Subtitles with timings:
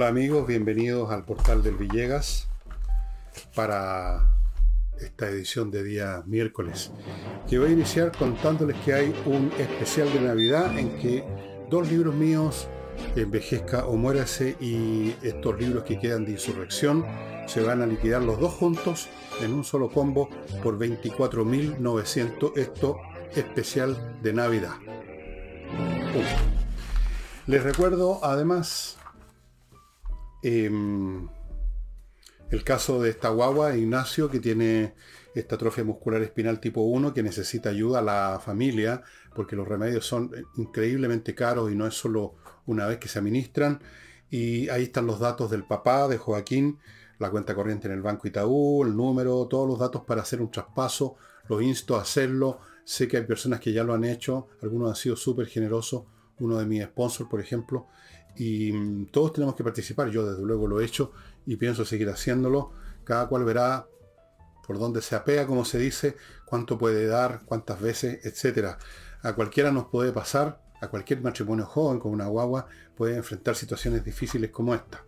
[0.00, 2.48] Hola amigos, bienvenidos al portal del Villegas
[3.54, 4.32] para
[4.98, 6.90] esta edición de día miércoles,
[7.46, 11.22] que voy a iniciar contándoles que hay un especial de Navidad en que
[11.68, 12.66] dos libros míos,
[13.14, 17.04] Envejezca o Muérase, y estos libros que quedan de insurrección,
[17.46, 19.10] se van a liquidar los dos juntos
[19.42, 20.30] en un solo combo
[20.62, 22.96] por 24.900, esto
[23.36, 24.76] especial de Navidad.
[27.46, 28.96] Les recuerdo además
[30.42, 31.28] em,
[32.50, 34.94] el caso de esta guagua, Ignacio, que tiene
[35.34, 39.02] esta atrofia muscular espinal tipo 1, que necesita ayuda a la familia,
[39.34, 42.34] porque los remedios son increíblemente caros y no es solo
[42.66, 43.80] una vez que se administran.
[44.30, 46.78] Y ahí están los datos del papá, de Joaquín,
[47.18, 50.50] la cuenta corriente en el Banco Itaú, el número, todos los datos para hacer un
[50.50, 51.16] traspaso.
[51.48, 52.60] Los insto a hacerlo.
[52.84, 56.04] Sé que hay personas que ya lo han hecho, algunos han sido súper generosos,
[56.38, 57.86] uno de mis sponsors, por ejemplo,
[58.36, 60.08] y mm, todos tenemos que participar.
[60.10, 61.12] Yo desde luego lo he hecho
[61.46, 62.72] y pienso seguir haciéndolo.
[63.04, 63.86] Cada cual verá
[64.66, 68.78] por dónde se apea, como se dice, cuánto puede dar, cuántas veces, etcétera.
[69.22, 74.04] A cualquiera nos puede pasar, a cualquier matrimonio joven con una guagua puede enfrentar situaciones
[74.04, 75.04] difíciles como esta.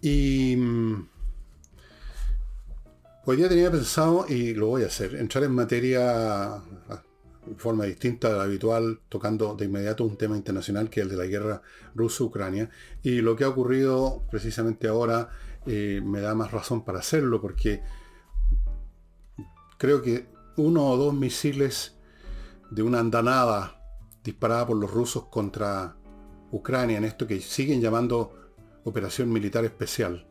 [0.00, 1.08] Y mm,
[3.26, 6.62] hoy día tenía pensado, y lo voy a hacer, entrar en materia
[7.56, 11.16] forma distinta de la habitual, tocando de inmediato un tema internacional que es el de
[11.16, 11.62] la guerra
[11.94, 12.70] ruso-ucrania.
[13.02, 15.30] Y lo que ha ocurrido precisamente ahora
[15.66, 17.82] eh, me da más razón para hacerlo, porque
[19.78, 21.96] creo que uno o dos misiles
[22.70, 23.80] de una andanada
[24.22, 25.96] disparada por los rusos contra
[26.50, 28.52] Ucrania, en esto que siguen llamando
[28.84, 30.26] operación militar especial,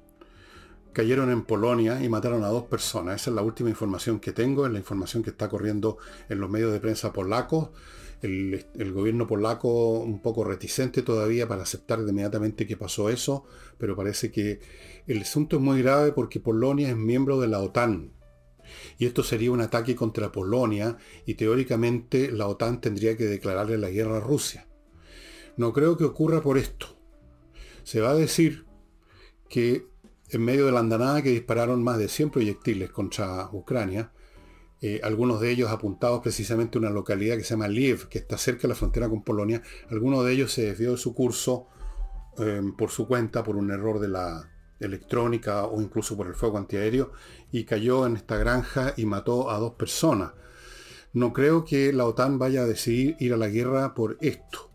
[0.97, 3.21] cayeron en Polonia y mataron a dos personas.
[3.21, 6.49] Esa es la última información que tengo, es la información que está corriendo en los
[6.49, 7.69] medios de prensa polacos.
[8.23, 13.45] El, gobierno polaco un poco reticente todavía para aceptar inmediatamente que pasó eso,
[13.77, 14.59] pero parece que
[15.05, 18.13] el asunto es muy grave porque Polonia es miembro de la OTAN.
[18.97, 20.97] Y esto sería un ataque contra Polonia
[21.27, 24.67] y teóricamente la OTAN tendría que declararle la guerra a Rusia.
[25.57, 26.87] No creo que ocurra por esto.
[27.83, 28.65] Se va a decir
[29.47, 29.86] que
[30.30, 34.11] en medio de la andanada que dispararon más de 100 proyectiles contra Ucrania,
[34.82, 38.37] eh, algunos de ellos apuntados precisamente a una localidad que se llama Liev, que está
[38.37, 41.67] cerca de la frontera con Polonia, algunos de ellos se desvió de su curso
[42.37, 46.60] eh, por su cuenta, por un error de la electrónica o incluso por el fuego
[46.60, 47.11] antiaéreo,
[47.52, 50.33] y cayó en esta granja y mató a dos personas.
[51.14, 54.70] No creo que la OTAN vaya a decidir ir a la guerra por esto.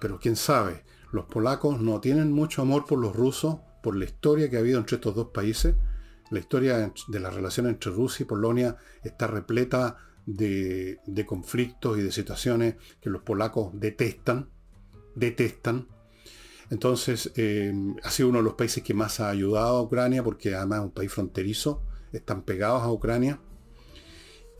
[0.00, 4.48] Pero quién sabe, los polacos no tienen mucho amor por los rusos por la historia
[4.48, 5.74] que ha habido entre estos dos países.
[6.30, 9.96] La historia de la relación entre Rusia y Polonia está repleta
[10.26, 14.48] de, conflictos y de situaciones que los polacos detestan,
[15.14, 15.88] detestan.
[16.70, 17.72] Entonces, eh,
[18.04, 20.84] ha sido uno de los países que más ha ayudado a Ucrania, porque además es
[20.84, 21.82] un país fronterizo,
[22.12, 23.40] están pegados a Ucrania.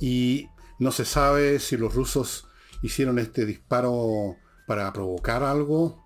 [0.00, 0.48] Y
[0.78, 2.48] no se sabe si los rusos
[2.82, 4.36] hicieron este disparo
[4.66, 5.99] para provocar algo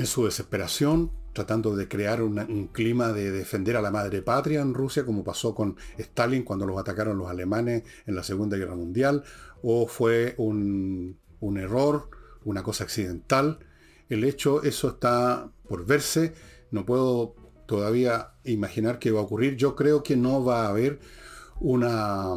[0.00, 4.72] en su desesperación, tratando de crear un clima de defender a la madre patria en
[4.72, 9.22] Rusia, como pasó con Stalin cuando los atacaron los alemanes en la Segunda Guerra Mundial,
[9.62, 12.08] o fue un, un error,
[12.44, 13.58] una cosa accidental.
[14.08, 16.32] El hecho, eso está por verse,
[16.70, 19.56] no puedo todavía imaginar qué va a ocurrir.
[19.56, 20.98] Yo creo que no va a haber
[21.60, 22.34] una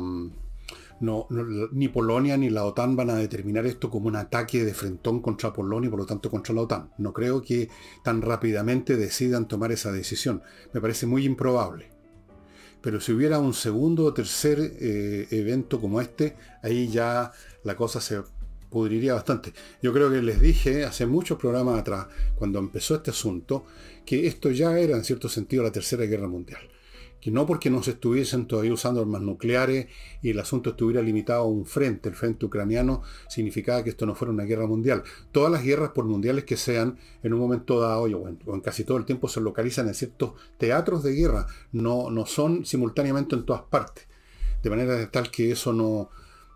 [1.71, 5.51] ni Polonia ni la OTAN van a determinar esto como un ataque de frentón contra
[5.51, 6.91] Polonia y por lo tanto contra la OTAN.
[6.97, 7.69] No creo que
[8.03, 10.41] tan rápidamente decidan tomar esa decisión.
[10.73, 11.91] Me parece muy improbable.
[12.81, 17.31] Pero si hubiera un segundo o tercer eh, evento como este, ahí ya
[17.63, 18.21] la cosa se
[18.69, 19.53] pudriría bastante.
[19.81, 23.65] Yo creo que les dije hace muchos programas atrás, cuando empezó este asunto,
[24.05, 26.72] que esto ya era en cierto sentido la tercera guerra mundial
[27.23, 29.87] que no porque no se estuviesen todavía usando armas nucleares
[30.21, 34.13] y el asunto estuviera limitado a un frente, el frente ucraniano, significaba que esto no
[34.13, 35.03] fuera una guerra mundial.
[35.31, 38.97] Todas las guerras, por mundiales que sean, en un momento dado, o en, casi todo
[38.97, 43.61] el tiempo, se localizan en ciertos teatros de guerra, no, no son simultáneamente en todas
[43.61, 44.05] partes.
[44.61, 46.09] De manera tal que eso no,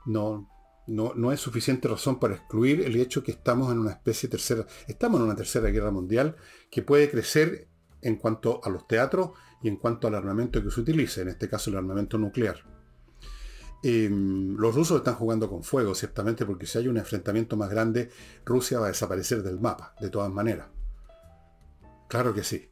[0.06, 0.50] no,
[0.86, 4.68] no, no, es suficiente razón para excluir el hecho que estamos en una especie tercera,
[4.90, 6.36] estamos en una tercera guerra mundial
[6.69, 7.69] que puede crecer
[8.02, 9.31] en cuanto a los teatros
[9.62, 12.63] y en cuanto al armamento que se utilice, en este caso el armamento nuclear.
[13.83, 18.09] Em, los rusos están jugando con fuego, ciertamente, porque si hay un enfrentamiento más grande,
[18.45, 20.68] Rusia va a desaparecer del mapa, de todas maneras.
[22.07, 22.71] Claro que sí.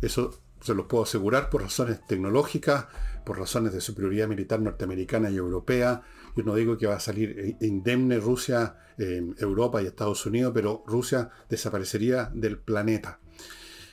[0.00, 2.86] Eso se los puedo asegurar por razones tecnológicas,
[3.24, 6.02] por razones de superioridad militar norteamericana y europea.
[6.36, 10.84] Yo no digo que va a salir indemne Rusia, eh, Europa y Estados Unidos, pero
[10.86, 13.20] Rusia desaparecería del planeta.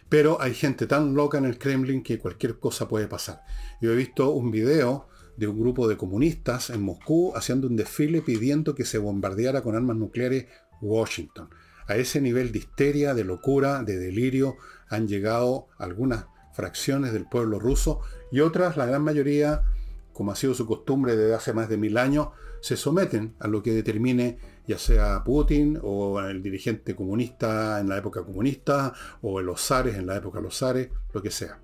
[0.10, 3.44] Pero hay gente tan loca en el Kremlin que cualquier cosa puede pasar.
[3.80, 5.08] Yo he visto un video
[5.38, 9.76] de un grupo de comunistas en Moscú haciendo un desfile pidiendo que se bombardeara con
[9.76, 10.48] armas nucleares
[10.82, 11.50] Washington.
[11.88, 14.58] A ese nivel de histeria, de locura, de delirio
[14.90, 18.02] han llegado algunas fracciones del pueblo ruso
[18.32, 19.64] y otras, la gran mayoría,
[20.12, 22.30] como ha sido su costumbre desde hace más de mil años,
[22.62, 27.98] se someten a lo que determine ya sea Putin o el dirigente comunista en la
[27.98, 28.94] época comunista
[29.24, 31.60] o los zares en la época de los zares, lo que sea.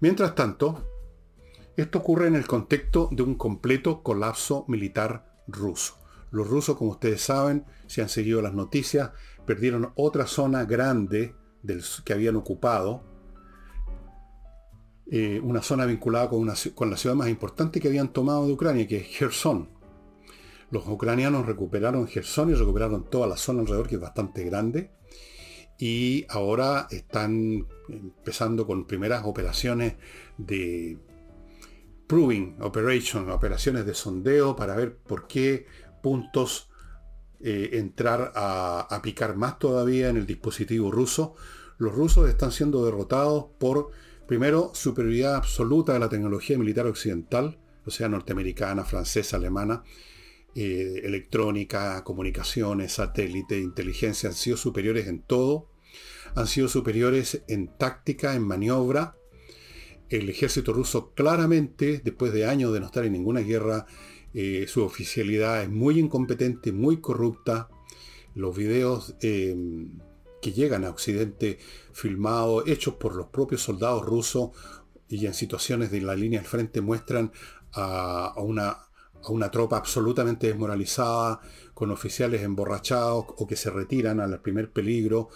[0.00, 0.88] Mientras tanto,
[1.76, 5.98] esto ocurre en el contexto de un completo colapso militar ruso.
[6.30, 9.10] Los rusos, como ustedes saben, si han seguido las noticias,
[9.44, 13.04] perdieron otra zona grande del, que habían ocupado,
[15.10, 18.88] eh, una zona vinculada con, con la ciudad más importante que habían tomado de Ucrania,
[18.88, 19.75] que es Gerson.
[20.70, 24.90] Los ucranianos recuperaron Gerson y recuperaron toda la zona alrededor, que es bastante grande,
[25.78, 29.94] y ahora están empezando con primeras operaciones
[30.38, 30.98] de
[32.06, 35.66] proving operation, operaciones de sondeo para ver por qué
[36.02, 36.70] puntos
[37.40, 41.34] eh, entrar a, picar más todavía en el dispositivo ruso.
[41.78, 43.90] Los rusos están siendo derrotados por,
[44.26, 49.84] primero, superioridad absoluta de la tecnología militar occidental, o sea, norteamericana, francesa, alemana,
[50.58, 55.68] eh, electrónica, comunicaciones, satélite, inteligencia, han sido superiores en todo,
[56.34, 59.16] han sido superiores en táctica, en maniobra.
[60.08, 63.84] El ejército ruso claramente, después de años de no estar en ninguna guerra,
[64.32, 67.68] eh, su oficialidad es muy incompetente, muy corrupta.
[68.34, 69.98] Los videos em,
[70.40, 71.58] que llegan a Occidente
[71.92, 74.50] filmados, hechos por los propios soldados rusos
[75.08, 77.32] y en situaciones de la línea al frente muestran
[77.72, 78.85] a, una,
[79.26, 81.40] a una tropa absolutamente desmoralizada,
[81.74, 85.28] con oficiales emborrachados o que se retiran al primer peligro.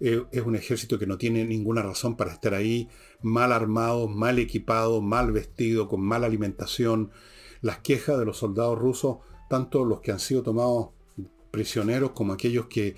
[0.00, 2.88] Eh, es un ejército que no tiene ninguna razón para estar ahí,
[3.20, 7.10] mal armado, mal equipado, mal vestido, con mala alimentación
[7.62, 9.18] las quejas de los soldados rusos,
[9.48, 10.88] tanto los que han sido tomados
[11.50, 12.96] prisioneros como aquellos que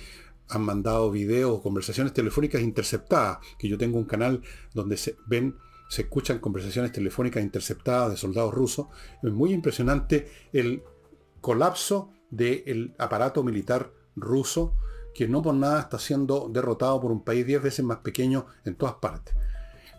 [0.49, 4.43] han mandado videos o conversaciones telefónicas interceptadas, que yo tengo un canal
[4.73, 5.57] donde se ven,
[5.95, 8.89] se escuchan conversaciones telefónicas interceptadas de soldados rusos.
[9.23, 10.83] Es muy impresionante el
[11.41, 14.75] colapso del aparato militar ruso,
[15.15, 18.75] que no por nada está siendo derrotado por un país diez veces más pequeño en
[18.75, 19.37] todas partes.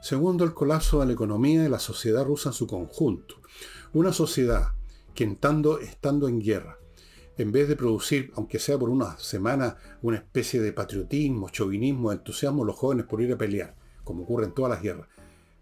[0.01, 3.35] Segundo, el colapso de la economía y la sociedad rusa en su conjunto.
[3.93, 4.73] Una sociedad
[5.13, 6.77] que estando, estando en guerra,
[7.37, 12.65] en vez de producir, aunque sea por una semana, una especie de patriotismo, chauvinismo, entusiasmo
[12.65, 15.07] los jóvenes por ir a pelear, como ocurre en todas las guerras,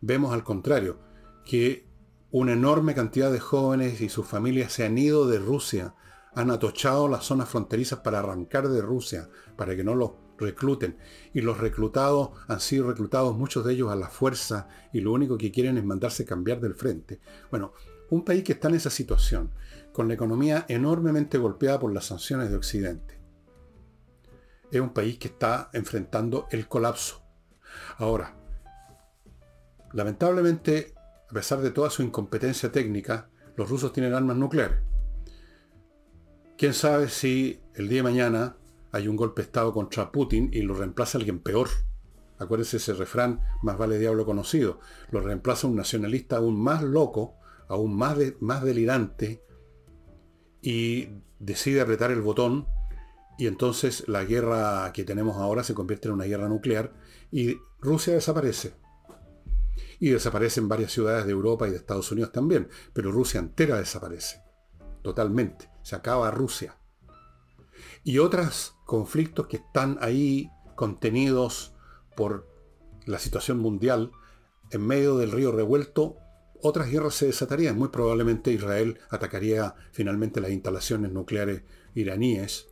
[0.04, 1.00] vemos al contrario,
[1.46, 1.88] que
[2.30, 5.96] una enorme cantidad de jóvenes y sus familias se han ido de Rusia,
[6.36, 10.98] han atochado las zonas fronterizas para arrancar de Rusia, para que no los recluten.
[11.34, 15.38] Y los reclutados han sido reclutados muchos de ellos a la fuerza y lo único
[15.38, 17.22] que quieren es mandarse cambiar del frente.
[17.50, 17.72] Bueno,
[18.10, 19.52] un país que está en esa situación,
[19.94, 23.22] con la economía enormemente golpeada por las sanciones de Occidente,
[24.70, 27.24] es un país que está enfrentando el colapso.
[27.98, 28.43] Ahora,
[29.94, 30.94] lamentablemente,
[31.30, 34.80] a pesar de toda su incompetencia técnica, los rusos tienen armas nucleares.
[36.58, 38.58] ¿Quién sabe si el día de mañana
[38.92, 41.70] hay un golpe de Estado contra Putin y lo reemplaza alguien peor?
[42.40, 44.80] Acuérdense ese refrán, más vale diablo conocido.
[45.12, 47.38] Lo reemplaza un nacionalista aún más loco
[47.68, 49.44] aún más, más delirante
[50.62, 52.68] y decide apretar el botón
[53.38, 56.94] y entonces la guerra que tenemos ahora se convierte en una guerra nuclear
[57.32, 58.76] y Rusia desaparece.
[60.00, 64.42] Y desaparecen varias ciudades de Europa y de Estados Unidos también, pero Rusia entera desaparece.
[65.02, 65.70] Totalmente.
[65.82, 66.78] Se acaba Rusia.
[68.04, 71.74] Y otros conflictos que están ahí contenidos
[72.16, 72.48] por
[73.06, 74.12] la situación mundial
[74.72, 76.18] en medio del río revuelto
[76.64, 77.78] otras guerras se desatarían.
[77.78, 82.70] Muy probablemente Israel atacaría finalmente las instalaciones nucleares iraníes.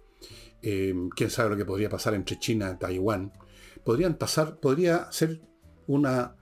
[0.62, 3.34] Eh, quién sabe lo que podría pasar entre China y Taiwán.
[3.84, 5.42] Podrían pasar, podría ser
[5.88, 6.38] una,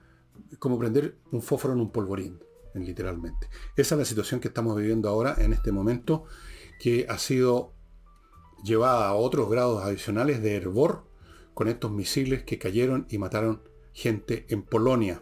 [0.59, 2.39] como prender un fósforo en un polvorín,
[2.73, 3.49] literalmente.
[3.75, 6.25] Esa es la situación que estamos viviendo ahora, en este momento,
[6.79, 7.73] que ha sido
[8.63, 11.05] llevada a otros grados adicionales de hervor
[11.53, 13.61] con estos misiles que cayeron y mataron
[13.93, 15.21] gente en Polonia.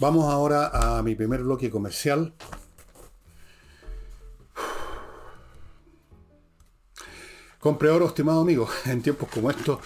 [0.00, 2.34] Vamos ahora a mi primer bloque comercial.
[7.58, 8.68] Compre oro, estimado amigo.
[8.86, 9.80] En tiempos como estos,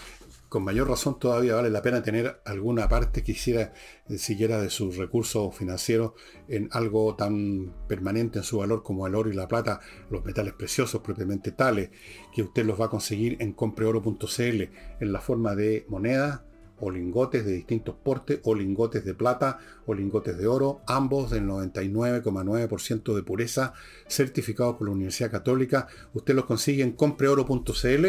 [0.53, 3.73] con mayor razón todavía vale la pena tener alguna parte que hiciera
[4.07, 6.13] eh, siquiera de sus recursos financieros
[6.47, 9.81] en algo tan permanente en su valor como el oro y la plata,
[10.11, 11.89] los metales preciosos propiamente tales,
[12.35, 14.63] que usted los va a conseguir en compreoro.cl
[15.01, 16.45] en la forma de moneda
[16.81, 21.45] o lingotes de distintos portes, o lingotes de plata, o lingotes de oro, ambos del
[21.45, 23.73] 99,9% de pureza,
[24.09, 25.87] certificados por la Universidad Católica.
[26.13, 28.07] Usted los consigue en compreoro.cl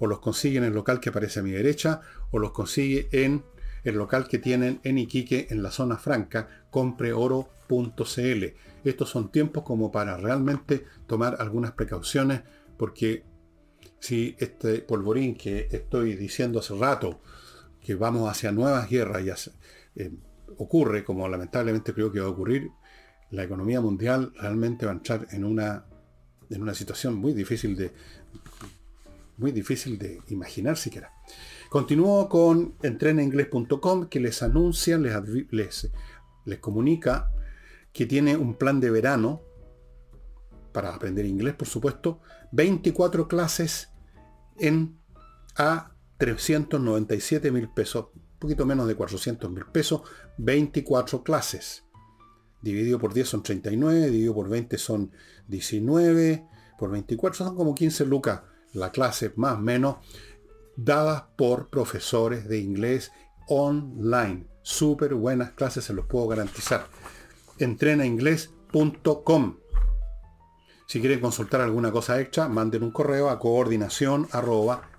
[0.00, 2.00] o los consigue en el local que aparece a mi derecha,
[2.32, 3.44] o los consigue en
[3.84, 8.44] el local que tienen en Iquique, en la zona franca, compreoro.cl.
[8.82, 12.40] Estos son tiempos como para realmente tomar algunas precauciones,
[12.78, 13.24] porque
[13.98, 17.20] si este polvorín que estoy diciendo hace rato,
[17.82, 19.50] que vamos hacia nuevas guerras
[19.94, 20.12] y eh,
[20.56, 22.70] ocurre, como lamentablemente creo que va a ocurrir,
[23.30, 25.84] la economía mundial realmente va a entrar en una,
[26.48, 27.92] en una situación muy difícil de,
[29.40, 31.12] muy difícil de imaginar siquiera.
[31.70, 35.14] Continúo con entrenainglés.com que les anuncia, les,
[35.50, 35.90] les,
[36.44, 37.32] les comunica
[37.92, 39.42] que tiene un plan de verano
[40.72, 42.20] para aprender inglés, por supuesto,
[42.52, 43.90] 24 clases
[44.58, 44.98] en
[45.56, 50.02] a 397 mil pesos, un poquito menos de 400 mil pesos,
[50.38, 51.84] 24 clases.
[52.62, 55.12] Dividido por 10 son 39, dividido por 20 son
[55.48, 56.46] 19,
[56.78, 59.96] por 24 son como 15 lucas la clase más o menos,
[60.76, 63.12] dadas por profesores de inglés
[63.48, 64.46] online.
[64.62, 66.86] Súper buenas clases, se los puedo garantizar.
[67.58, 69.56] Entrenainglés.com
[70.90, 74.90] si quieren consultar alguna cosa extra, manden un correo a coordinación arroba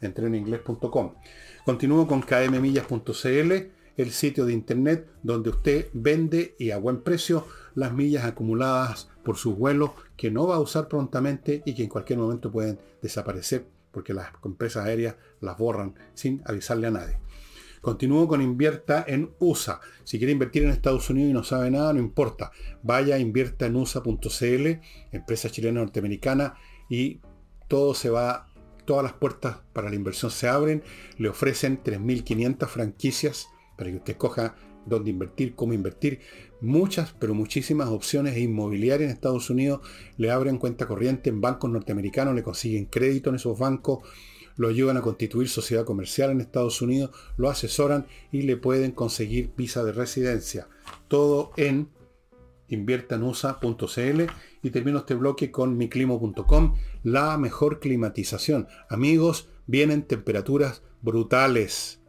[1.66, 3.52] Continúo con kmmillas.cl,
[3.98, 9.38] el sitio de internet donde usted vende y a buen precio las millas acumuladas por
[9.38, 13.66] sus vuelos que no va a usar prontamente y que en cualquier momento pueden desaparecer
[13.92, 17.18] porque las empresas aéreas las borran sin avisarle a nadie.
[17.82, 19.82] Continúo con invierta en USA.
[20.04, 22.52] Si quiere invertir en Estados Unidos y no sabe nada, no importa.
[22.84, 24.80] Vaya, invierta en USA.cl,
[25.12, 26.56] empresa chilena norteamericana,
[26.90, 27.22] y
[27.68, 28.48] todo se va,
[28.86, 30.84] todas las puertas para la inversión se abren.
[31.18, 36.20] Le ofrecen 3.500 franquicias para que usted escoja dónde invertir, cómo invertir.
[36.62, 39.82] Muchas, pero muchísimas opciones inmobiliarias en Estados Unidos.
[40.18, 44.00] Le abren cuenta corriente en bancos norteamericanos, le consiguen crédito en esos bancos
[44.62, 49.52] lo ayudan a constituir sociedad comercial en Estados Unidos, lo asesoran y le pueden conseguir
[49.56, 50.68] visa de residencia.
[51.08, 51.90] Todo en
[52.68, 54.22] inviertanusa.cl
[54.62, 58.68] y termino este bloque con miclimo.com, la mejor climatización.
[58.90, 62.00] Amigos, vienen temperaturas brutales.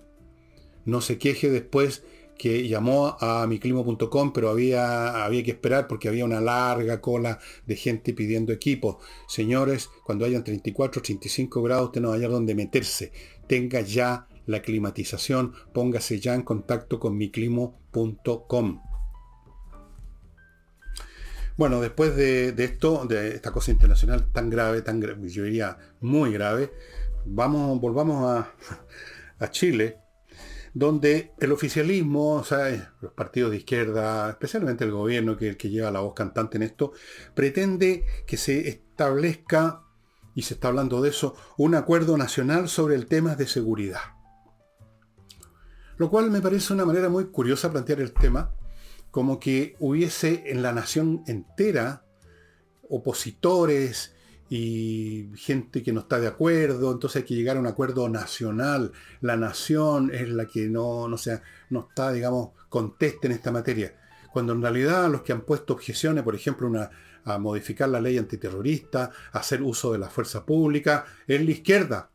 [0.84, 2.04] No se queje después
[2.42, 7.76] que llamó a miclimo.com, pero había, había que esperar porque había una larga cola de
[7.76, 8.98] gente pidiendo equipo.
[9.28, 13.12] Señores, cuando hayan 34, 35 grados, usted no va a meterse.
[13.46, 18.82] Tenga ya la climatización, póngase ya en contacto con miclimo.com.
[21.56, 26.72] Bueno, después de, esto, de esta cosa internacional tan grave, tan yo diría muy grave,
[27.24, 28.52] vamos, volvamos a,
[29.38, 30.01] a Chile,
[30.74, 35.56] donde el oficialismo, o sea, los partidos de izquierda, especialmente el gobierno, que es el
[35.56, 36.92] que lleva la voz cantante en esto,
[37.34, 39.82] pretende que se establezca,
[40.34, 44.00] y se está hablando de eso, un acuerdo nacional sobre el tema de seguridad.
[45.98, 48.54] Lo cual me parece una manera muy curiosa plantear el tema,
[49.10, 52.06] como que hubiese en la nación entera
[52.88, 54.14] opositores,
[54.54, 58.92] y gente que no está de acuerdo, entonces hay que llegar a un acuerdo nacional.
[59.22, 63.98] La nación es la que no, no, sea, no está, digamos, conteste en esta materia.
[64.30, 66.90] Cuando en realidad los que han puesto objeciones, por ejemplo, una,
[67.24, 72.10] a modificar la ley antiterrorista, a hacer uso de la fuerza pública, es la izquierda.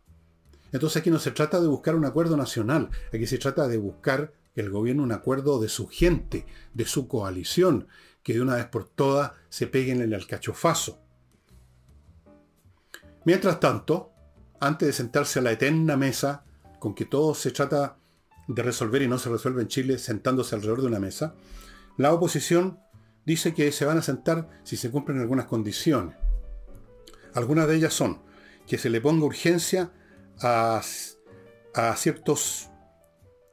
[0.71, 4.31] Entonces aquí no se trata de buscar un acuerdo nacional, aquí se trata de buscar
[4.53, 7.87] el gobierno un acuerdo de su gente, de su coalición,
[8.21, 11.06] que de una vez por todas se peguen en el alcachofazo.
[13.27, 14.13] Mientras tanto,
[14.61, 16.45] antes de sentarse a la eterna mesa,
[16.79, 17.97] con que todo se trata
[18.47, 21.35] de resolver y no se resuelve en Chile sentándose alrededor de una mesa,
[21.97, 22.79] la oposición
[23.25, 26.15] dice que se van a sentar si se cumplen algunas condiciones.
[27.33, 28.21] Algunas de ellas son
[28.65, 29.91] que se le ponga urgencia
[30.39, 30.81] a,
[31.73, 32.69] a ciertos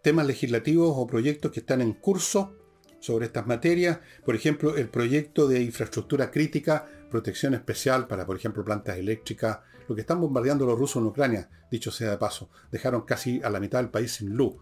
[0.05, 2.55] temas legislativos o proyectos que están en curso
[3.01, 8.65] sobre estas materias, por ejemplo, el proyecto de infraestructura crítica protección especial para, por ejemplo,
[8.65, 13.03] plantas eléctricas, lo que están bombardeando los rusos en Ucrania, dicho sea de paso, dejaron
[13.03, 14.57] casi a la mitad del país sin luz.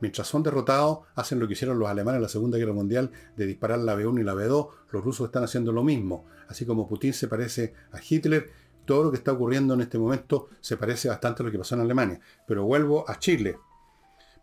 [0.00, 3.44] Mientras son derrotados, hacen lo que hicieron los alemanes en la Segunda Guerra Mundial de
[3.44, 6.26] disparar la B1 y la B2, los rusos están haciendo lo mismo.
[6.46, 8.52] Así como Putin se parece a Hitler,
[8.84, 11.74] todo lo que está ocurriendo en este momento se parece bastante a lo que pasó
[11.74, 12.20] en Alemania.
[12.46, 13.58] Pero vuelvo a Chile.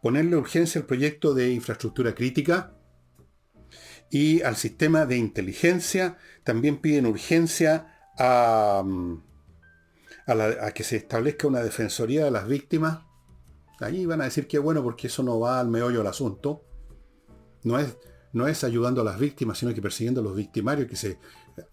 [0.02, 2.74] ponerle urgencia al proyecto de infraestructura crítica
[4.10, 6.18] y al sistema de inteligencia.
[6.44, 8.84] También piden urgencia a,
[10.28, 13.00] a, que se establezca una defensoría de las víctimas.
[13.80, 16.64] Ahí van a decir que bueno porque eso no va al meollo del asunto.
[17.64, 17.98] No es,
[18.34, 21.20] no es ayudando a las víctimas, sino que persiguiendo a los victimarios que se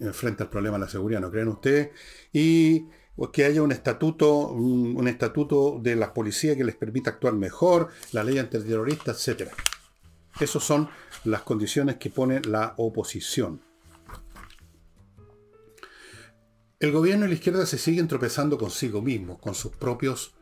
[0.00, 1.90] enfrentan al problema de la seguridad, ¿no creen ustedes?
[2.32, 2.86] Y
[3.32, 8.24] que haya un estatuto, un, estatuto de las policías que les permita actuar mejor, la
[8.24, 9.50] ley antiterrorista, etc.
[10.40, 10.88] Esas son
[11.24, 13.60] las condiciones que pone la oposición.
[16.80, 20.34] El gobierno y la izquierda se siguen tropezando consigo mismos, con sus propios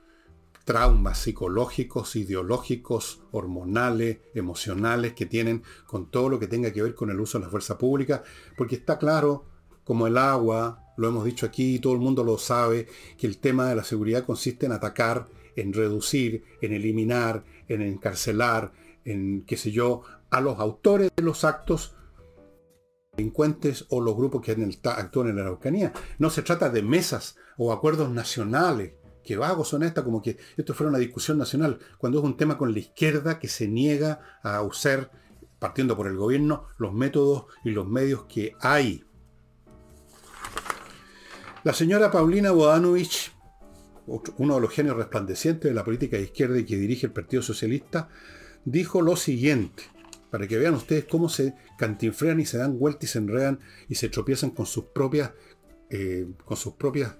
[0.64, 7.10] traumas psicológicos, ideológicos, hormonales, emocionales que tienen con todo lo que tenga que ver con
[7.10, 8.22] el uso de la fuerza pública,
[8.56, 9.44] porque está claro,
[9.84, 12.86] como el agua, lo hemos dicho aquí, todo el mundo lo sabe,
[13.18, 18.72] que el tema de la seguridad consiste en atacar, en reducir, en eliminar, en encarcelar,
[19.04, 21.96] en, qué sé yo, a los autores de los actos
[23.16, 24.52] delincuentes o los grupos que
[24.84, 25.92] actúan en la Araucanía.
[26.18, 28.94] No se trata de mesas o acuerdos nacionales.
[29.24, 32.58] Que vagos son estas, como que esto fuera una discusión nacional, cuando es un tema
[32.58, 35.12] con la izquierda que se niega a usar,
[35.60, 39.04] partiendo por el gobierno, los métodos y los medios que hay
[41.64, 43.30] la señora Paulina Bodanovich,
[44.06, 47.40] uno de los genios resplandecientes de la política de izquierda y que dirige el Partido
[47.40, 48.08] Socialista,
[48.64, 49.84] dijo lo siguiente,
[50.30, 53.96] para que vean ustedes cómo se cantinfrean y se dan vueltas y se enredan y
[53.96, 55.32] se tropiezan con sus propias,
[55.90, 57.14] eh, con sus propias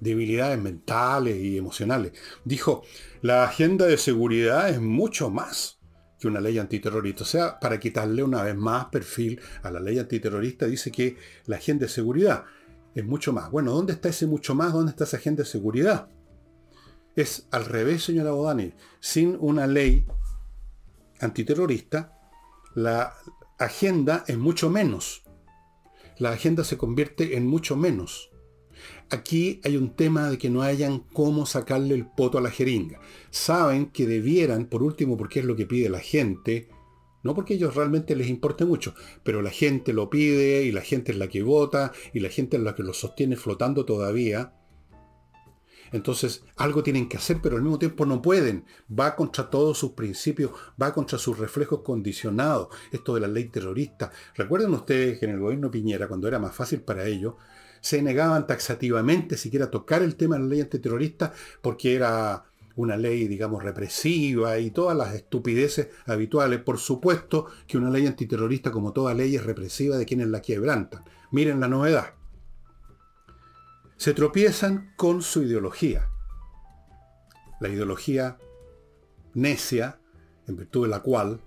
[0.00, 2.12] debilidades mentales y emocionales.
[2.44, 2.82] Dijo,
[3.22, 5.78] la agenda de seguridad es mucho más
[6.18, 7.24] que una ley antiterrorista.
[7.24, 11.56] O sea, para quitarle una vez más perfil a la ley antiterrorista, dice que la
[11.56, 12.44] agenda de seguridad
[12.94, 13.50] es mucho más.
[13.50, 14.72] Bueno, ¿dónde está ese mucho más?
[14.72, 16.08] ¿Dónde está esa agenda de seguridad?
[17.16, 18.74] Es al revés, señora Bodani.
[19.00, 20.04] Sin una ley
[21.18, 22.12] antiterrorista,
[22.74, 23.14] la
[23.58, 25.22] agenda es mucho menos.
[26.18, 28.30] La agenda se convierte en mucho menos.
[29.08, 33.00] Aquí hay un tema de que no hayan cómo sacarle el poto a la jeringa.
[33.30, 36.68] Saben que debieran, por último, porque es lo que pide la gente,
[37.22, 41.12] no porque ellos realmente les importe mucho, pero la gente lo pide y la gente
[41.12, 44.52] es la que vota y la gente es la que lo sostiene flotando todavía.
[45.92, 48.64] Entonces, algo tienen que hacer, pero al mismo tiempo no pueden.
[48.88, 52.68] Va contra todos sus principios, va contra sus reflejos condicionados.
[52.90, 54.10] Esto de la ley terrorista.
[54.34, 57.34] Recuerden ustedes que en el gobierno Piñera, cuando era más fácil para ellos,
[57.80, 62.44] se negaban taxativamente siquiera tocar el tema de la ley antiterrorista porque era
[62.76, 66.60] una ley, digamos, represiva y todas las estupideces habituales.
[66.60, 71.04] Por supuesto que una ley antiterrorista, como toda ley, es represiva de quienes la quebrantan.
[71.30, 72.14] Miren la novedad.
[73.96, 76.10] Se tropiezan con su ideología.
[77.60, 78.38] La ideología
[79.34, 79.98] necia,
[80.46, 81.40] en virtud de la cual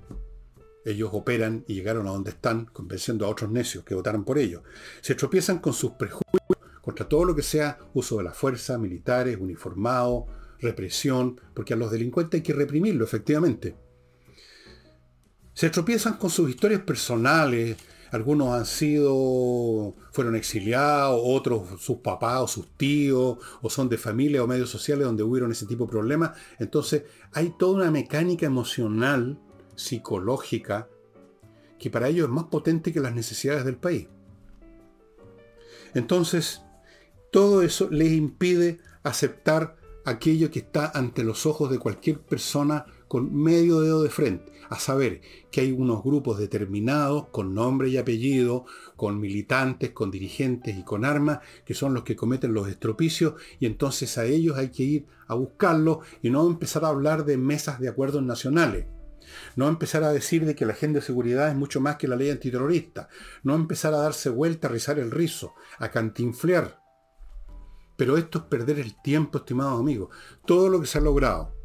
[0.83, 4.63] ellos operan y llegaron a donde están, convenciendo a otros necios que votaran por ellos.
[5.01, 6.39] Se tropiezan con sus prejuicios
[6.81, 10.25] contra todo lo que sea uso de la fuerza, militares, uniformados,
[10.59, 13.75] represión, porque a los delincuentes hay que reprimirlo, efectivamente.
[15.53, 17.77] Se tropiezan con sus historias personales,
[18.11, 24.43] algunos han sido, fueron exiliados, otros sus papás o sus tíos, o son de familia
[24.43, 26.31] o medios sociales donde hubieron ese tipo de problemas.
[26.59, 29.39] Entonces hay toda una mecánica emocional,
[29.75, 30.87] psicológica,
[31.77, 34.07] que para ellos es más potente que las necesidades del país.
[35.93, 36.61] Entonces,
[37.31, 43.33] todo eso les impide aceptar aquello que está ante los ojos de cualquier persona con
[43.33, 48.65] medio dedo de frente, a saber que hay unos grupos determinados con nombre y apellido,
[48.95, 53.65] con militantes, con dirigentes y con armas, que son los que cometen los estropicios, y
[53.65, 57.79] entonces a ellos hay que ir a buscarlos y no empezar a hablar de mesas
[57.79, 58.85] de acuerdos nacionales.
[59.55, 62.15] No empezar a decir de que la agenda de seguridad es mucho más que la
[62.15, 63.09] ley antiterrorista.
[63.43, 66.79] No empezar a darse vuelta, a rizar el rizo, a cantinflear
[67.99, 70.07] pero esto es perder el tiempo, estimados amigos.
[70.45, 71.58] Todo lo que se ha logrado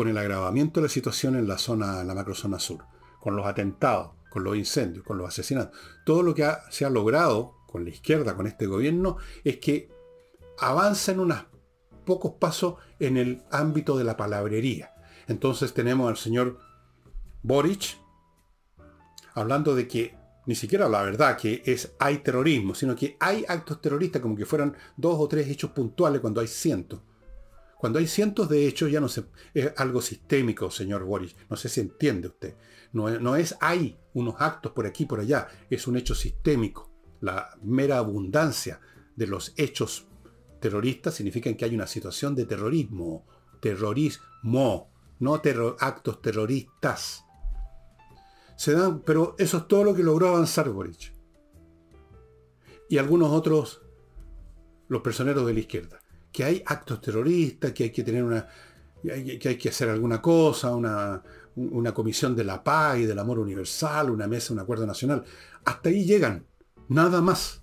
[0.00, 2.86] con el agravamiento de la situación en la zona, en la macrozona sur,
[3.20, 7.56] con los atentados, con los incendios, con los asesinatos, todo lo que se ha logrado
[7.66, 9.90] con la izquierda, con este gobierno, es que
[10.58, 11.44] avanza en unos
[12.06, 14.94] pocos pasos en el ámbito de la palabrería.
[15.28, 16.58] Entonces tenemos al señor
[17.42, 17.98] Boric
[19.34, 23.82] hablando de que ni siquiera la verdad que es hay terrorismo, sino que hay actos
[23.82, 27.00] terroristas como que fueran dos o tres hechos puntuales cuando hay cientos.
[27.80, 31.34] Cuando hay cientos de hechos ya no se, es algo sistémico, señor Boris.
[31.48, 32.54] No sé si entiende usted.
[32.92, 36.90] No, es hay unos actos por aquí por allá, es un hecho sistémico.
[37.22, 38.82] La mera abundancia
[39.16, 40.08] de los hechos
[40.60, 43.24] terroristas significa que hay una situación de terrorismo,
[43.60, 45.40] terrorismo, no
[45.78, 47.24] actos terroristas.
[48.58, 51.14] Se dan, pero eso es todo lo que logró avanzar Boric.
[52.90, 53.80] Y algunos otros,
[54.88, 55.99] los personeros de la izquierda.
[56.32, 58.48] Que hay actos terroristas, que hay que tener una.
[59.02, 61.22] que hay que hacer alguna cosa, una,
[61.56, 65.24] una comisión de la paz y del amor universal, una mesa, un acuerdo nacional.
[65.64, 66.46] Hasta ahí llegan.
[66.88, 67.62] Nada más.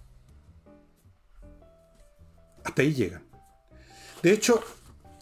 [2.63, 3.25] Hasta ahí llegan.
[4.21, 4.61] De hecho,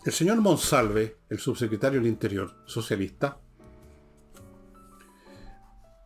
[0.05, 3.39] el señor Monsalve, el subsecretario del Interior socialista,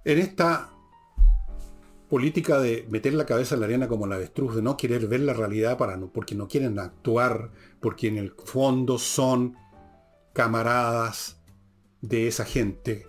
[0.05, 0.69] en esta
[2.09, 5.21] política de meter la cabeza en la arena como la avestruz, de no querer ver
[5.21, 9.55] la realidad para no, porque no quieren actuar, porque en el fondo son
[10.33, 11.39] camaradas
[12.01, 13.05] de esa gente,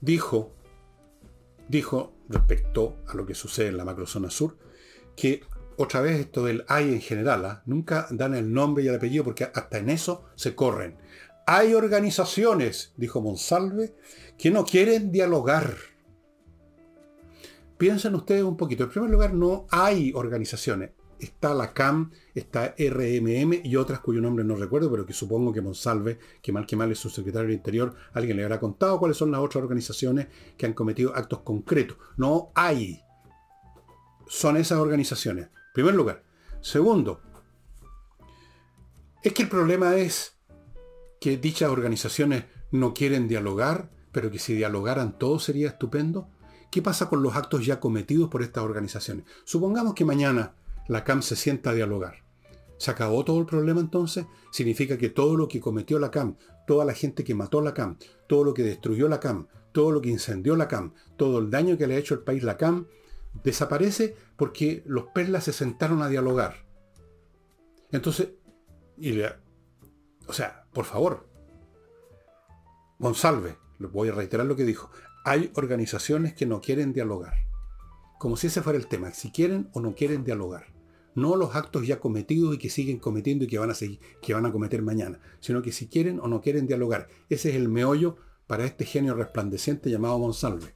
[0.00, 0.54] dijo,
[1.68, 4.56] dijo respecto a lo que sucede en la macrozona sur,
[5.16, 5.42] que
[5.78, 7.62] otra vez esto del hay en general, ¿ah?
[7.66, 10.96] nunca dan el nombre y el apellido porque hasta en eso se corren.
[11.46, 13.94] Hay organizaciones, dijo Monsalve,
[14.38, 15.76] que no quieren dialogar.
[17.78, 18.84] Piensen ustedes un poquito.
[18.84, 20.90] En primer lugar, no hay organizaciones.
[21.18, 25.62] Está la CAM, está RMM y otras cuyo nombre no recuerdo, pero que supongo que
[25.62, 29.16] Monsalve, que mal que mal es su secretario del Interior, alguien le habrá contado cuáles
[29.16, 30.26] son las otras organizaciones
[30.58, 31.96] que han cometido actos concretos.
[32.18, 33.00] No hay.
[34.28, 36.22] Son esas organizaciones primer lugar.
[36.62, 37.20] Segundo,
[39.22, 40.38] es que el problema es
[41.20, 46.30] que dichas organizaciones no quieren dialogar, pero que si dialogaran todo sería estupendo.
[46.70, 49.24] ¿Qué pasa con los actos ya cometidos por estas organizaciones?
[49.44, 50.54] Supongamos que mañana
[50.88, 52.24] la CAM se sienta a dialogar.
[52.78, 54.26] ¿Se acabó todo el problema entonces?
[54.50, 57.98] Significa que todo lo que cometió la CAM, toda la gente que mató la CAM,
[58.28, 61.78] todo lo que destruyó la CAM, todo lo que incendió la CAM, todo el daño
[61.78, 62.86] que le ha hecho al país la CAM,
[63.42, 66.66] desaparece porque los perlas se sentaron a dialogar.
[67.92, 68.28] Entonces,
[70.26, 71.26] o sea, por favor,
[72.98, 74.90] Gonsalve, le voy a reiterar lo que dijo,
[75.26, 77.34] hay organizaciones que no quieren dialogar.
[78.20, 80.68] Como si ese fuera el tema, si quieren o no quieren dialogar.
[81.16, 84.34] No los actos ya cometidos y que siguen cometiendo y que van a seguir, que
[84.34, 87.08] van a cometer mañana, sino que si quieren o no quieren dialogar.
[87.28, 90.74] Ese es el meollo para este genio resplandeciente llamado Monsalve.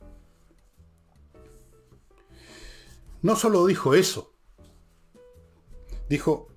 [3.23, 4.35] No solo dijo eso,
[6.09, 6.49] dijo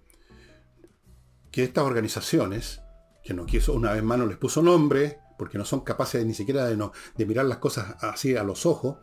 [1.51, 2.81] que estas organizaciones,
[3.23, 6.33] que no quiso, una vez más no les puso nombre, porque no son capaces ni
[6.33, 8.97] siquiera de, mirar las cosas así a los ojos,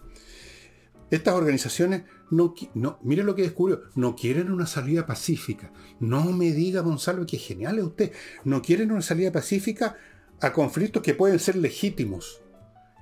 [1.11, 2.55] estas organizaciones no,
[3.03, 5.73] lo que descubrió, no quieren una salida pacífica.
[5.99, 8.13] No me diga, Gonzalo, que genial es usted.
[8.45, 9.97] No quieren una salida pacífica
[10.41, 12.43] a conflictos que pueden ser legítimos.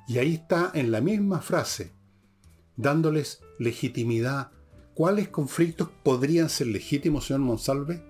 [0.07, 1.93] Y ahí está en la misma frase,
[2.77, 4.53] dándoles legitimidad.
[4.95, 8.03] ¿Cuáles conflictos podrían ser legítimos, señor Monsalve?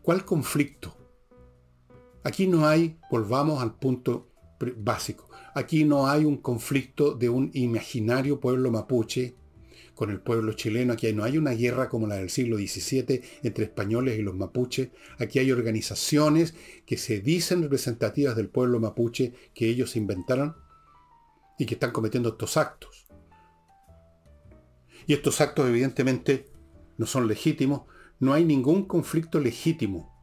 [0.00, 0.96] ¿Cuál conflicto?
[2.24, 4.29] Aquí no hay, volvamos al punto
[4.76, 9.34] básico, aquí no hay un conflicto de un imaginario pueblo mapuche
[9.94, 13.64] con el pueblo chileno, aquí no hay una guerra como la del siglo XVII entre
[13.64, 16.54] españoles y los mapuches, aquí hay organizaciones
[16.86, 20.56] que se dicen representativas del pueblo mapuche que ellos inventaron
[21.58, 23.06] y que están cometiendo estos actos.
[25.06, 26.46] Y estos actos evidentemente
[26.96, 27.82] no son legítimos.
[28.18, 30.14] No hay ningún conflicto legítimo.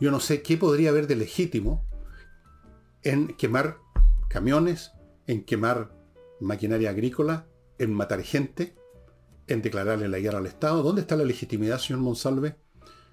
[0.00, 1.84] Yo no sé qué podría haber de legítimo
[3.06, 3.78] en quemar
[4.28, 4.90] camiones,
[5.28, 5.92] en quemar
[6.40, 7.46] maquinaria agrícola,
[7.78, 8.74] en matar gente,
[9.46, 10.82] en declararle la guerra al Estado.
[10.82, 12.56] ¿Dónde está la legitimidad, señor Monsalve?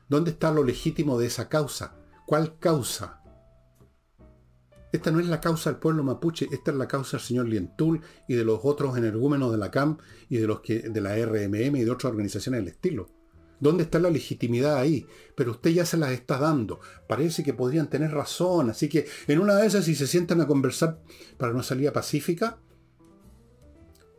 [0.10, 1.96] ¿Dónde está lo legítimo de esa causa?
[2.26, 3.22] ¿Cuál causa?
[4.92, 8.02] Esta no es la causa del pueblo mapuche, esta es la causa del señor Lientul
[8.28, 11.76] y de los otros energúmenos de la CAM y de los que de la RMM
[11.76, 13.12] y de otras organizaciones del estilo.
[13.64, 15.08] ¿Dónde está la legitimidad ahí?
[15.36, 16.82] Pero usted ya se las está dando.
[17.08, 18.70] Parece que podrían tener razón.
[18.70, 21.00] Así que en una de esas, si se sientan a conversar
[21.38, 22.60] para una salida pacífica,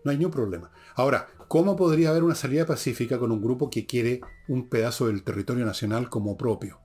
[0.03, 0.71] no hay ningún problema.
[0.95, 5.23] Ahora, ¿cómo podría haber una salida pacífica con un grupo que quiere un pedazo del
[5.23, 6.81] territorio nacional como propio?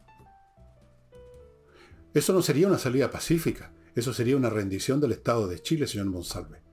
[2.13, 3.71] Eso no sería una salida pacífica.
[3.95, 6.68] Eso sería una rendición del Estado de Chile, señor Monsalve.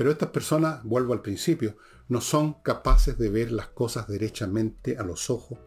[0.00, 1.76] Pero estas personas, vuelvo al principio,
[2.08, 5.58] no son capaces de ver las cosas derechamente a los ojos,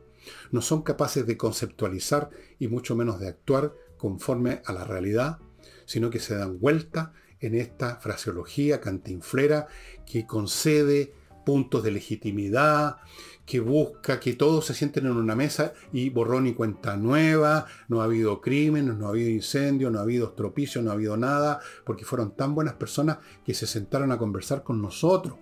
[0.49, 5.37] no son capaces de conceptualizar y mucho menos de actuar conforme a la realidad,
[5.85, 9.67] sino que se dan vuelta en esta fraseología cantinflera
[10.03, 11.13] que concede
[11.45, 12.97] puntos de legitimidad,
[13.45, 18.01] que busca que todos se sienten en una mesa y borrón y cuenta nueva, no
[18.01, 21.59] ha habido crímenes, no ha habido incendios, no ha habido estropicio, no ha habido nada,
[21.85, 25.35] porque fueron tan buenas personas que se sentaron a conversar con nosotros.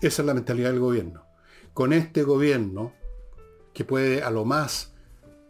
[0.00, 1.26] Esa es la mentalidad del gobierno.
[1.72, 2.92] Con este gobierno,
[3.72, 4.94] que puede a lo más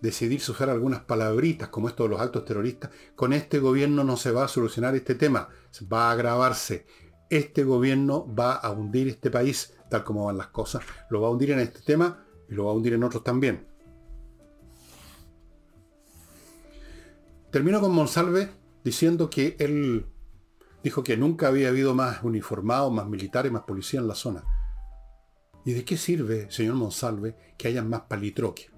[0.01, 4.33] decidirse usar algunas palabritas como esto de los actos terroristas, con este gobierno no se
[4.33, 5.49] va a solucionar este tema,
[5.93, 6.87] va a agravarse.
[7.31, 11.31] Este gobierno va a hundir este país, tal como van las cosas, lo va a
[11.31, 13.67] hundir en este tema y lo va a hundir en otros también.
[17.51, 18.51] Termino con Monsalve
[18.83, 20.07] diciendo que él
[20.83, 24.45] dijo que nunca había habido más uniformados, más militares, más policía en la zona.
[25.65, 28.74] ¿Y de qué sirve, señor Monsalve, que hayan más palitroques?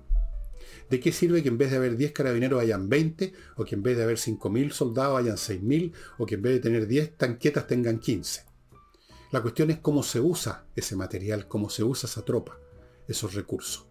[0.90, 3.32] ¿De qué sirve que en vez de haber 10 carabineros hayan 20?
[3.56, 5.92] ¿O que en vez de haber 5.000 soldados hayan 6.000?
[6.18, 8.44] ¿O que en vez de tener 10 tanquetas tengan 15?
[9.32, 12.58] La cuestión es cómo se usa ese material, cómo se usa esa tropa,
[13.08, 13.86] esos recursos.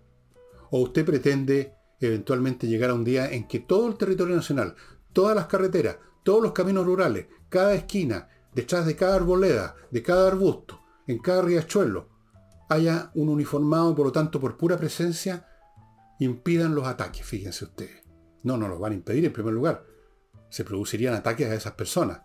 [0.71, 4.75] ¿O usted pretende eventualmente llegar a un día en que todo el territorio nacional,
[5.11, 10.27] todas las carreteras, todos los caminos rurales, cada esquina, detrás de cada arboleda, de cada
[10.27, 12.09] arbusto, en cada riachuelo,
[12.69, 15.45] haya un uniformado por lo tanto por pura presencia
[16.19, 18.03] impidan los ataques, fíjense ustedes.
[18.43, 19.85] No, no los van a impedir en primer lugar.
[20.49, 22.21] Se producirían ataques a esas personas.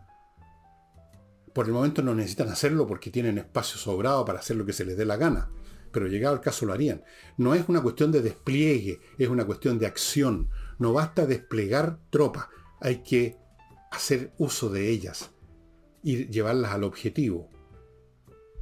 [1.52, 4.84] Por el momento no necesitan hacerlo porque tienen espacio sobrado para hacer lo que se
[4.84, 5.50] les dé la gana.
[5.92, 7.02] Pero llegado el caso lo harían.
[7.36, 10.50] No es una cuestión de despliegue, es una cuestión de acción.
[10.78, 12.46] No basta desplegar tropas,
[12.80, 13.36] hay que
[13.90, 15.30] hacer uso de ellas
[16.02, 17.50] y llevarlas al objetivo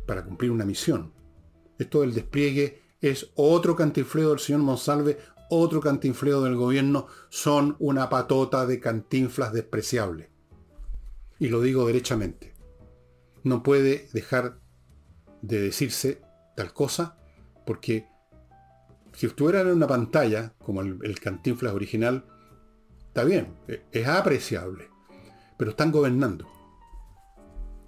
[0.06, 1.12] para cumplir una misión.
[1.78, 5.18] Esto del despliegue es otro cantinfleo del señor Monsalve,
[5.50, 10.30] otro cantinfleo del gobierno, son una patota de cantinflas despreciable.
[11.38, 12.54] Y lo digo derechamente.
[13.44, 14.58] No puede dejar
[15.42, 16.20] de decirse
[16.56, 17.16] tal cosa
[17.64, 18.06] porque
[19.14, 22.24] si estuviera en una pantalla, como el, cantinflas original,
[23.06, 24.90] está bien, e, es apreciable,
[25.56, 26.46] pero están gobernando.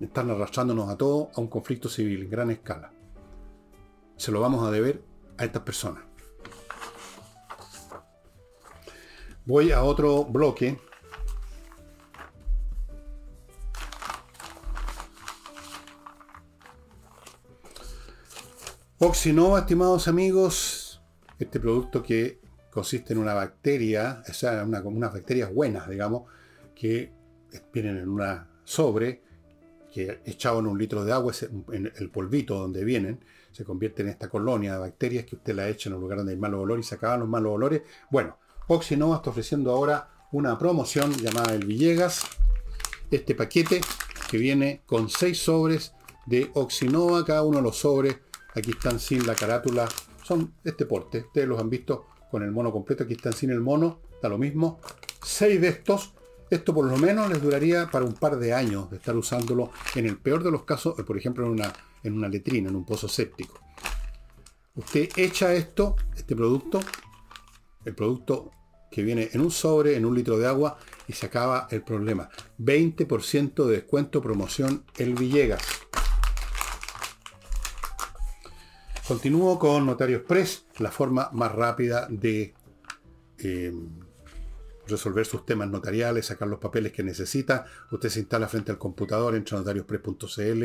[0.01, 2.93] Están arrastrándonos a todos a un conflicto civil en gran escala
[4.21, 5.03] se lo vamos a deber
[5.39, 6.05] a estas personas.
[9.47, 10.79] Voy a otro bloque.
[18.99, 21.01] Oxinova, estimados amigos,
[21.39, 26.25] este producto que consiste en una bacteria, o sea, una, unas bacterias buenas, digamos,
[26.75, 27.11] que
[27.73, 29.23] vienen en una sobre,
[29.91, 31.33] que echado en un litro de agua,
[31.73, 35.69] en el polvito donde vienen, se convierte en esta colonia de bacterias que usted la
[35.69, 37.83] echa en un lugar donde hay malos olores y se acaban los malos olores.
[38.11, 42.23] Bueno, Oxinova está ofreciendo ahora una promoción llamada el Villegas.
[43.11, 43.81] Este paquete
[44.31, 45.93] que viene con seis sobres
[46.27, 48.19] de Oxinova, cada uno de los sobres,
[48.55, 49.89] aquí están sin la carátula,
[50.23, 53.61] son este porte, ustedes los han visto con el mono completo, aquí están sin el
[53.61, 54.79] mono, da lo mismo.
[55.25, 56.15] Seis de estos,
[56.49, 60.07] esto por lo menos les duraría para un par de años de estar usándolo, en
[60.07, 63.09] el peor de los casos, por ejemplo en una en una letrina, en un pozo
[63.09, 63.61] séptico.
[64.75, 66.81] Usted echa esto, este producto,
[67.85, 68.51] el producto
[68.91, 72.29] que viene en un sobre, en un litro de agua, y se acaba el problema.
[72.59, 75.63] 20% de descuento promoción El Villegas.
[79.07, 82.55] Continúo con Notario Express, la forma más rápida de
[83.39, 83.73] eh,
[84.87, 87.65] resolver sus temas notariales, sacar los papeles que necesita.
[87.91, 90.65] Usted se instala frente al computador, entra a notariospress.cl,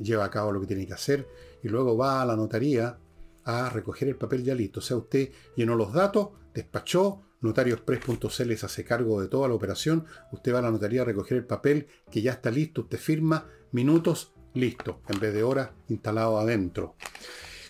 [0.00, 1.28] lleva a cabo lo que tiene que hacer
[1.62, 2.98] y luego va a la notaría
[3.44, 4.80] a recoger el papel ya listo.
[4.80, 10.04] O sea, usted llenó los datos, despachó, notariospress.cl les hace cargo de toda la operación,
[10.32, 13.48] usted va a la notaría a recoger el papel que ya está listo, usted firma,
[13.72, 16.96] minutos, listo, en vez de horas instalado adentro.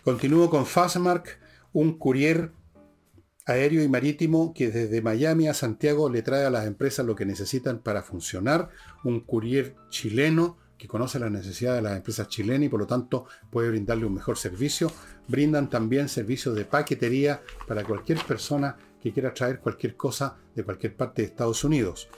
[0.03, 1.39] Continúo con Fastmark,
[1.73, 2.53] un courier
[3.45, 7.27] aéreo y marítimo que desde Miami a Santiago le trae a las empresas lo que
[7.27, 8.71] necesitan para funcionar,
[9.05, 13.27] un courier chileno que conoce las necesidades de las empresas chilenas y por lo tanto
[13.51, 14.93] puede brindarle un mejor servicio.
[15.29, 20.97] Brindan también servicios de paquetería para cualquier persona que quiera traer cualquier cosa de cualquier
[20.97, 22.09] parte de Estados Unidos.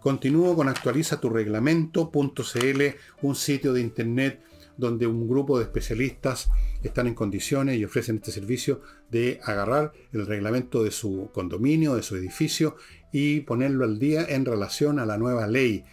[0.00, 2.82] Continúo con actualiza tu reglamento.cl,
[3.22, 4.42] un sitio de internet
[4.76, 6.50] donde un grupo de especialistas
[6.82, 12.02] están en condiciones y ofrecen este servicio de agarrar el reglamento de su condominio, de
[12.02, 12.76] su edificio
[13.12, 15.84] y ponerlo al día en relación a la nueva ley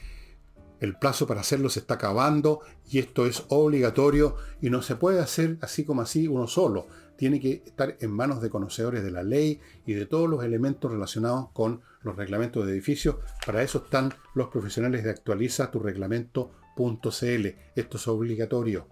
[0.81, 5.19] el plazo para hacerlo se está acabando y esto es obligatorio y no se puede
[5.19, 6.87] hacer así como así uno solo.
[7.15, 10.91] Tiene que estar en manos de conocedores de la ley y de todos los elementos
[10.91, 13.17] relacionados con los reglamentos de edificios.
[13.45, 17.47] Para eso están los profesionales de actualiza tu reglamento.cl.
[17.75, 18.87] Esto es obligatorio,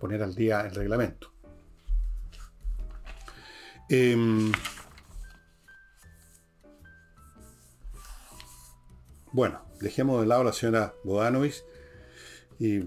[0.00, 1.30] poner al día el reglamento.
[3.90, 4.50] Em,
[9.32, 11.64] bueno, dejemos de lado a la señora Bodanovich.
[12.58, 12.80] Y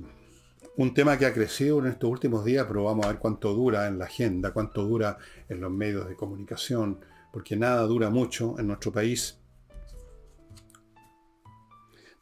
[0.77, 3.88] un tema que ha crecido en estos últimos días, pero vamos a ver cuánto dura
[3.88, 5.17] en la agenda, cuánto dura
[5.49, 6.99] en los medios de comunicación,
[7.32, 9.38] porque nada dura mucho en nuestro país.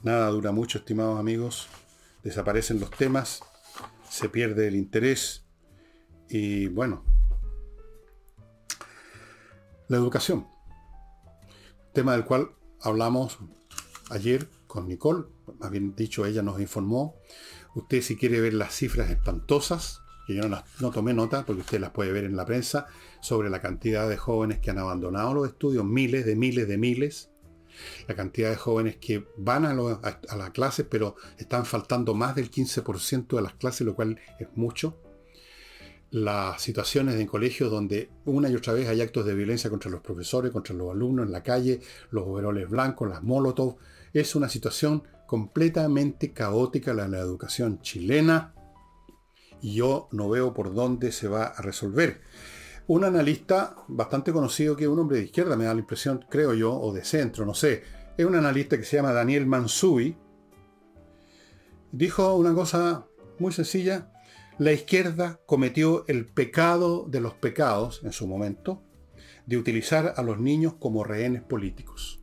[0.02, 1.68] Nada dura mucho, estimados amigos.
[2.24, 3.42] Desaparecen los temas,
[4.10, 5.46] se pierde el interés
[6.28, 7.04] y bueno,
[9.88, 10.48] la educación.
[11.94, 12.52] Tema del cual
[12.82, 13.40] hablamos
[14.10, 15.26] ayer con Nicole,
[15.60, 17.16] más bien dicho, ella nos informó.
[17.76, 21.80] Usted si quiere ver las cifras espantosas, que yo no, no tomé nota porque usted
[21.80, 22.88] las puede ver en la prensa,
[23.22, 27.30] sobre la cantidad de jóvenes que han abandonado los estudios, miles de miles de miles,
[28.08, 32.52] la cantidad de jóvenes que van a, a, las clases, pero están faltando más del
[32.52, 34.98] 15% de las clases, lo cual es mucho.
[36.12, 40.02] Las situaciones en colegios donde una y otra vez hay actos de violencia contra los
[40.02, 43.78] profesores, contra los alumnos en la calle, los overoles blancos, las molotov.
[44.14, 48.54] Es una situación completamente caótica la, la educación chilena
[49.62, 52.22] y yo no veo por dónde se va a resolver
[52.90, 56.56] un analista bastante conocido que es un hombre de izquierda, me da la impresión, creo
[56.56, 57.84] yo, o de centro, no sé.
[58.18, 60.18] Es un analista que se llama Daniel Mansui.
[61.92, 63.06] Dijo una cosa
[63.38, 64.12] muy sencilla.
[64.58, 68.82] La izquierda cometió el pecado de los pecados en su momento
[69.46, 72.19] de utilizar a los niños como rehenes políticos.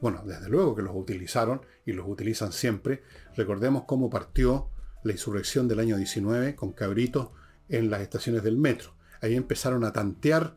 [0.00, 3.02] Bueno, desde luego que los utilizaron y los utilizan siempre.
[3.36, 4.68] Recordemos cómo partió
[5.02, 7.30] la insurrección del año 19 con cabritos
[7.68, 10.56] en las estaciones del metro ahí empezaron a tantear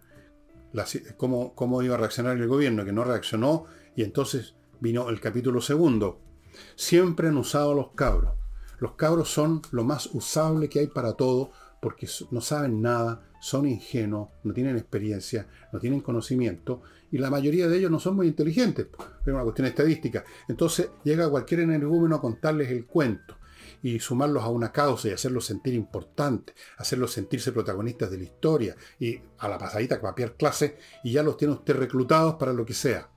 [1.18, 5.62] cómo, cómo iba a reaccionar el gobierno, que no reaccionó, y entonces vino el capítulo
[5.62, 6.20] segundo.
[6.76, 8.34] Siempre han usado los cabros.
[8.80, 11.52] Los cabros son lo más usable que hay para todo,
[11.82, 16.82] porque no saben nada, son ingenuos, no tienen experiencia, no tienen conocimiento,
[17.14, 18.88] y la mayoría de ellos no son muy inteligentes.
[19.22, 20.24] Es una cuestión estadística.
[20.48, 23.38] Entonces llega cualquier energúmeno a contarles el cuento
[23.84, 28.76] y sumarlos a una causa y hacerlos sentir importantes, hacerlos sentirse protagonistas de la historia
[29.00, 32.74] y a la pasadita papiar clase y ya los tiene usted reclutados para lo que
[32.74, 33.08] sea.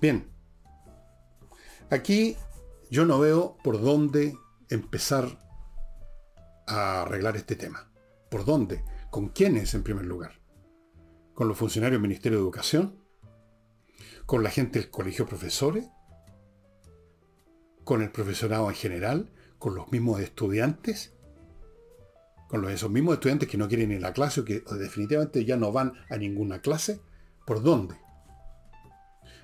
[0.00, 0.32] Bien,
[1.90, 2.38] aquí
[2.90, 4.34] yo no veo por dónde
[4.70, 5.26] empezar
[6.66, 7.90] a arreglar este tema.
[8.30, 8.82] ¿Por dónde?
[9.10, 10.43] ¿Con quiénes en primer lugar?
[11.34, 12.96] ¿Con los funcionarios del Ministerio de Educación?
[14.26, 15.84] ¿Con la gente del Colegio Profesores?
[17.84, 21.12] con el profesorado en general, con los mismos estudiantes,
[22.48, 25.56] con esos mismos estudiantes que no quieren ir a la clase o que definitivamente ya
[25.56, 27.00] no van a ninguna clase.
[27.46, 27.94] ¿Por dónde?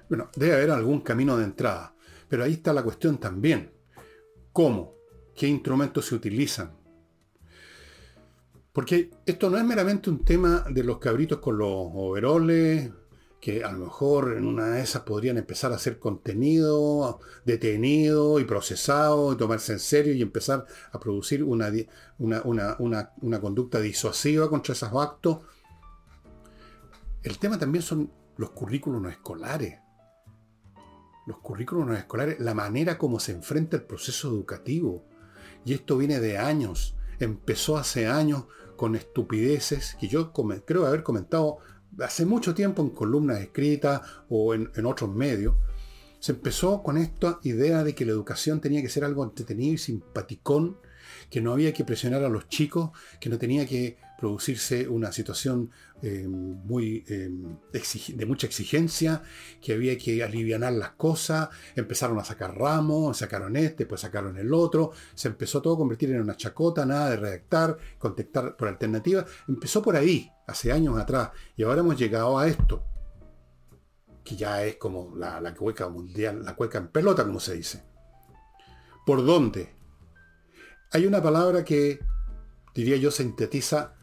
[0.09, 1.95] Bueno, debe haber algún camino de entrada,
[2.29, 3.73] pero ahí está la cuestión también.
[4.53, 4.95] ¿Cómo?
[5.37, 6.80] ¿Qué instrumentos se utilizan?
[8.73, 12.91] Porque esto no es meramente un tema de los cabritos con los overoles,
[13.41, 18.45] que a lo mejor en una de esas podrían empezar a hacer contenido detenido y
[18.45, 21.73] procesado y tomarse en serio y empezar a producir una,
[22.19, 25.39] una, conducta disuasiva contra esos actos.
[27.23, 29.79] El tema también son los currículos escolares.
[31.27, 35.07] Los currículos escolares, la manera como se enfrenta el proceso educativo.
[35.65, 36.95] Y esto viene de años.
[37.21, 38.45] Empezó hace años
[38.77, 41.59] con estupideces que yo creo haber comentado
[41.99, 45.55] hace mucho tiempo en columnas escritas o en, otros medios,
[46.19, 49.79] se empezó con esta idea de que la educación tenía que ser algo entretenido y
[49.79, 50.79] simpaticón,
[51.29, 55.71] que no había que presionar a los chicos, que no tenía que producirse una situación
[56.03, 57.31] eh, muy, eh,
[58.15, 59.23] de mucha exigencia,
[59.63, 64.53] que había que aliviar las cosas, empezaron a sacar ramos, sacaron este, pues sacaron el
[64.53, 69.25] otro, se empezó todo a convertir en una chacota, nada de redactar, contestar por alternativa,
[69.49, 72.85] empezó por ahí, hace años atrás, y ahora hemos llegado a esto,
[74.23, 77.83] que ya es como la, la cueca mundial, la cueca en pelota, como se dice.
[79.07, 79.75] ¿Por dónde?
[80.93, 82.01] Hay una palabra que,
[82.75, 83.95] diría yo, sintetiza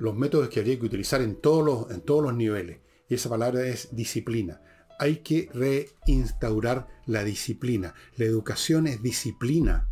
[0.00, 2.80] los métodos que habría que utilizar en todos los, en todos los niveles.
[3.08, 4.62] Y esa palabra es disciplina.
[4.98, 7.94] Hay que reinstaurar la disciplina.
[8.16, 9.88] La educación es disciplina.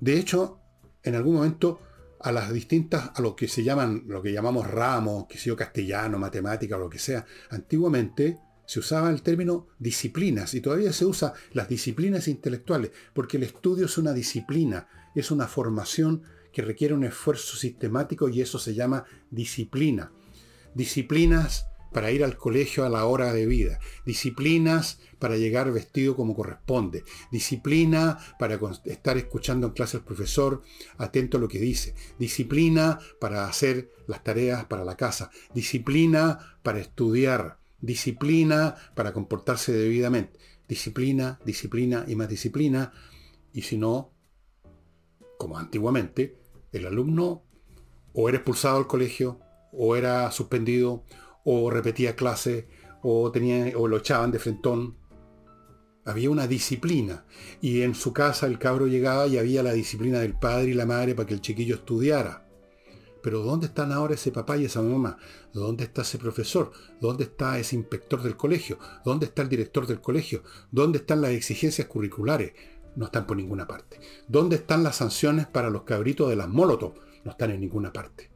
[0.00, 0.60] De hecho,
[1.02, 1.80] en algún momento
[2.20, 6.18] a las distintas, a lo que se llaman, lo que llamamos ramos, que sea castellano,
[6.18, 11.34] matemática o lo que sea, antiguamente se usaba el término disciplinas y todavía se usa
[11.52, 16.22] las disciplinas intelectuales, porque el estudio es una disciplina, es una formación
[16.56, 20.10] que requiere un esfuerzo sistemático y eso se llama disciplina.
[20.74, 26.34] Disciplinas para ir al colegio a la hora de vida, disciplinas para llegar vestido como
[26.34, 30.62] corresponde, disciplina para estar escuchando en clase al profesor
[30.96, 36.78] atento a lo que dice, disciplina para hacer las tareas para la casa, disciplina para
[36.80, 42.94] estudiar, disciplina para comportarse debidamente, disciplina, disciplina y más disciplina,
[43.52, 44.10] y si no,
[45.36, 46.45] como antiguamente,
[46.76, 47.42] el alumno
[48.12, 49.40] o era expulsado del colegio,
[49.72, 51.04] o era suspendido,
[51.44, 52.66] o repetía clase,
[53.02, 54.96] o, tenía, o lo echaban de frentón.
[56.06, 57.26] Había una disciplina.
[57.60, 60.86] Y en su casa el cabro llegaba y había la disciplina del padre y la
[60.86, 62.46] madre para que el chiquillo estudiara.
[63.22, 65.18] Pero ¿dónde están ahora ese papá y esa mamá?
[65.52, 66.70] ¿Dónde está ese profesor?
[67.00, 68.78] ¿Dónde está ese inspector del colegio?
[69.04, 70.42] ¿Dónde está el director del colegio?
[70.70, 72.52] ¿Dónde están las exigencias curriculares?
[72.96, 74.00] No están por ninguna parte.
[74.26, 76.94] ¿Dónde están las sanciones para los cabritos de las molotov?
[77.24, 78.30] No están en ninguna parte.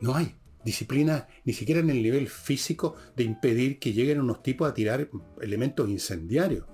[0.00, 4.68] No hay disciplina ni siquiera en el nivel físico de impedir que lleguen unos tipos
[4.68, 5.08] a tirar
[5.40, 6.66] elementos incendiarios.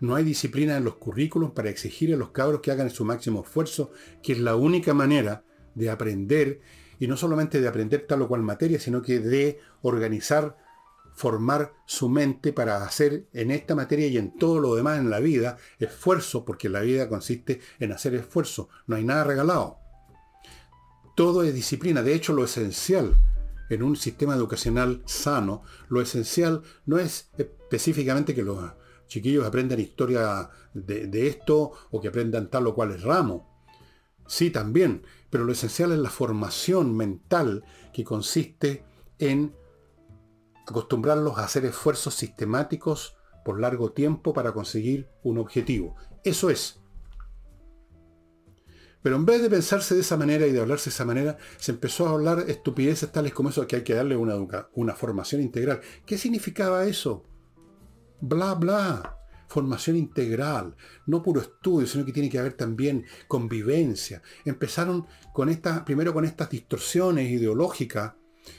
[0.00, 3.42] No hay disciplina en los currículos para exigir a los cabros que hagan su máximo
[3.42, 6.60] esfuerzo, que es la única manera de aprender,
[6.98, 10.56] y no solamente de aprender tal o cual materia, sino que de organizar,
[11.20, 15.20] formar su mente para hacer en esta materia y en todo lo demás en la
[15.20, 19.76] vida esfuerzo, porque la vida consiste en hacer esfuerzo, no hay nada regalado.
[21.14, 23.16] Todo es disciplina, de hecho lo esencial
[23.68, 28.72] en un sistema educacional sano, lo esencial no es específicamente que los
[29.06, 33.62] chiquillos aprendan historia de, de esto o que aprendan tal o cual es ramo.
[34.26, 37.62] Sí, también, pero lo esencial es la formación mental
[37.92, 38.84] que consiste
[39.18, 39.59] en
[40.70, 45.96] acostumbrarlos a hacer esfuerzos sistemáticos por largo tiempo para conseguir un objetivo.
[46.24, 46.80] Eso es.
[49.02, 51.72] Pero en vez de pensarse de esa manera y de hablarse de esa manera, se
[51.72, 54.34] empezó a hablar estupideces tales como eso, que hay que darle una,
[54.74, 55.80] una formación integral.
[56.04, 57.24] ¿Qué significaba eso?
[58.20, 59.16] Bla, bla
[59.50, 64.22] formación integral, no puro estudio, sino que tiene que haber también convivencia.
[64.44, 68.14] Empezaron con estas, primero con estas distorsiones ideológicas,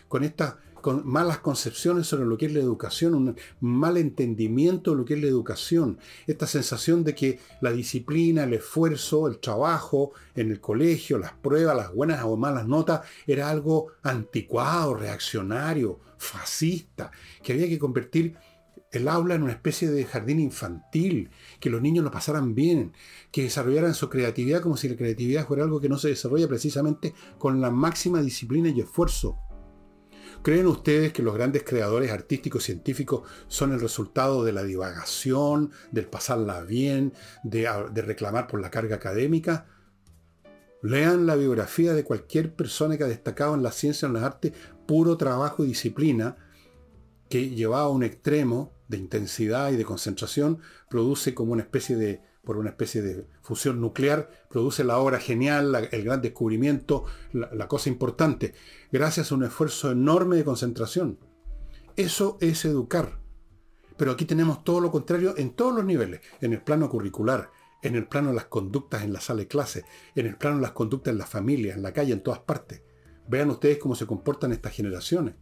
[0.09, 4.98] con estas con malas concepciones sobre lo que es la educación, un mal entendimiento de
[4.98, 10.12] lo que es la educación, esta sensación de que la disciplina, el esfuerzo, el trabajo
[10.36, 17.12] en el colegio, las pruebas, las buenas o malas notas, era algo anticuado, reaccionario, fascista,
[17.44, 18.36] que había que convertir
[18.92, 21.30] el aula en una especie de jardín infantil,
[21.60, 22.94] que los niños lo pasaran bien,
[23.32, 27.14] que desarrollaran su creatividad como si la creatividad fuera algo que no se desarrolla precisamente
[27.38, 29.38] con la máxima disciplina y esfuerzo.
[30.44, 36.08] ¿Creen ustedes que los grandes creadores artísticos científicos son el resultado de la divagación, del
[36.08, 37.14] pasarla bien,
[37.44, 37.68] de,
[38.02, 39.68] reclamar por la carga académica?
[40.82, 44.24] Lean la biografía de cualquier persona que ha destacado en la ciencia o en las
[44.24, 44.54] artes,
[44.88, 46.38] puro trabajo y disciplina,
[47.30, 50.58] que llevado a un extremo de intensidad y de concentración,
[50.89, 55.89] produce como una especie de, por una especie de fusión nuclear, produce la obra genial,
[55.92, 58.54] el gran descubrimiento, la, cosa importante,
[58.92, 61.20] gracias a un esfuerzo enorme de concentración.
[61.96, 63.20] Eso es educar.
[63.98, 67.52] Pero aquí tenemos todo lo contrario en todos los niveles, en el plano curricular,
[67.84, 69.86] en el plano de las conductas en la sala de clase,
[70.16, 72.82] en el plano de las conductas en la familia, en la calle, en todas partes.
[73.28, 75.36] Vean ustedes cómo se comportan estas generaciones.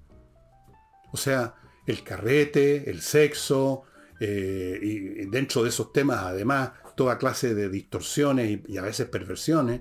[1.12, 3.84] O sea, el carrete, el sexo,
[4.20, 9.80] eh, y dentro de esos temas además toda clase de distorsiones y, a veces perversiones.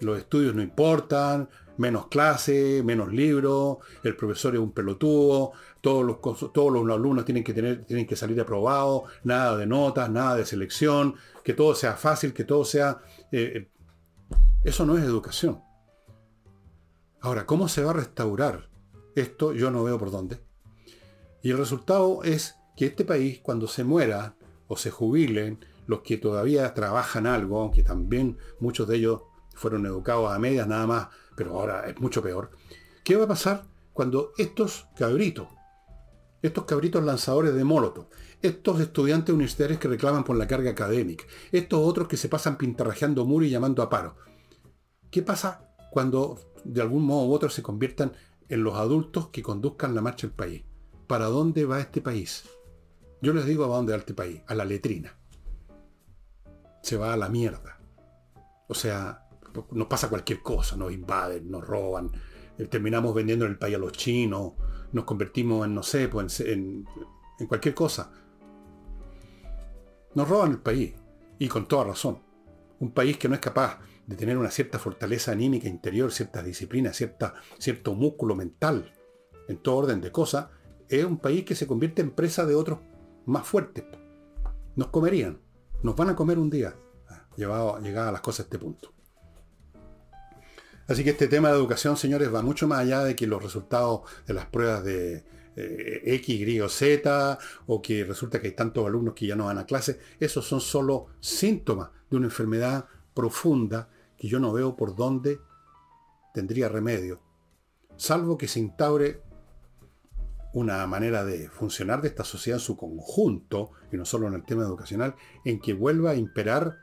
[0.00, 6.18] Los estudios no importan, menos clase, menos libros, el profesor es un pelotudo, todos los,
[6.52, 10.44] todos los alumnos tienen que, tener, tienen que salir aprobados, nada de notas, nada de
[10.44, 12.98] selección, que todo sea fácil, que todo sea...
[13.30, 13.70] Eh,
[14.64, 15.62] eso no es educación.
[17.20, 18.68] Ahora, ¿cómo se va a restaurar
[19.14, 19.52] esto?
[19.52, 20.40] Yo no veo por dónde.
[21.40, 24.34] Y el resultado es que este país, cuando se muera
[24.66, 29.22] o se jubilen, los que todavía trabajan algo, aunque también muchos de ellos
[29.54, 32.50] fueron educados a medias nada más, pero ahora es mucho peor,
[33.04, 35.48] ¿qué va a pasar cuando estos cabritos,
[36.40, 38.06] estos cabritos lanzadores de Molotov,
[38.40, 43.26] estos estudiantes universitarios que reclaman por la carga académica, estos otros que se pasan pintarrajeando
[43.26, 44.16] muros y llamando a paro,
[45.10, 48.12] ¿qué pasa cuando de algún modo u otro se conviertan
[48.48, 50.62] en los adultos que conduzcan la marcha del país?
[51.10, 52.44] ¿para dónde va este país?
[53.20, 55.19] Yo les digo a dónde va este país, a la letrina.
[56.82, 57.78] Se va a la mierda.
[58.68, 59.26] O sea,
[59.72, 62.10] nos pasa cualquier cosa, nos invaden, nos roban,
[62.56, 64.52] eh, terminamos vendiendo el país a los chinos,
[64.92, 66.86] nos convertimos en, no sé, pues en,
[67.38, 68.12] en cualquier cosa.
[70.14, 70.94] Nos roban el país,
[71.38, 72.20] y con toda razón.
[72.78, 76.92] Un país que no es capaz de tener una cierta fortaleza anímica interior, cierta disciplina,
[76.92, 78.92] cierta, cierto músculo mental,
[79.48, 80.48] en todo orden de cosas,
[80.88, 82.80] es un país que se convierte en presa de otros
[83.26, 83.84] más fuertes.
[84.76, 85.40] Nos comerían,
[85.82, 86.74] nos van a comer un día,
[87.36, 88.92] llevado, a las cosas a este punto.
[90.86, 94.02] Así que este tema de educación, señores, va mucho más allá de que los resultados
[94.26, 95.24] de las pruebas de
[95.56, 99.44] eh, X, Y o Z, o que resulta que hay tantos alumnos que ya no
[99.46, 100.00] van a clase.
[100.18, 105.38] Esos son solo síntomas de una enfermedad profunda que yo no veo por dónde
[106.34, 107.20] tendría remedio
[108.00, 109.22] salvo que se instaure
[110.52, 114.44] una manera de funcionar de esta sociedad en su conjunto, y no solo en el
[114.44, 116.78] tema educacional, en que vuelva a imperar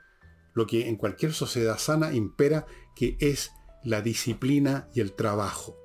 [0.53, 2.65] lo que en cualquier sociedad sana impera,
[2.95, 3.51] que es
[3.84, 5.78] la disciplina y el trabajo.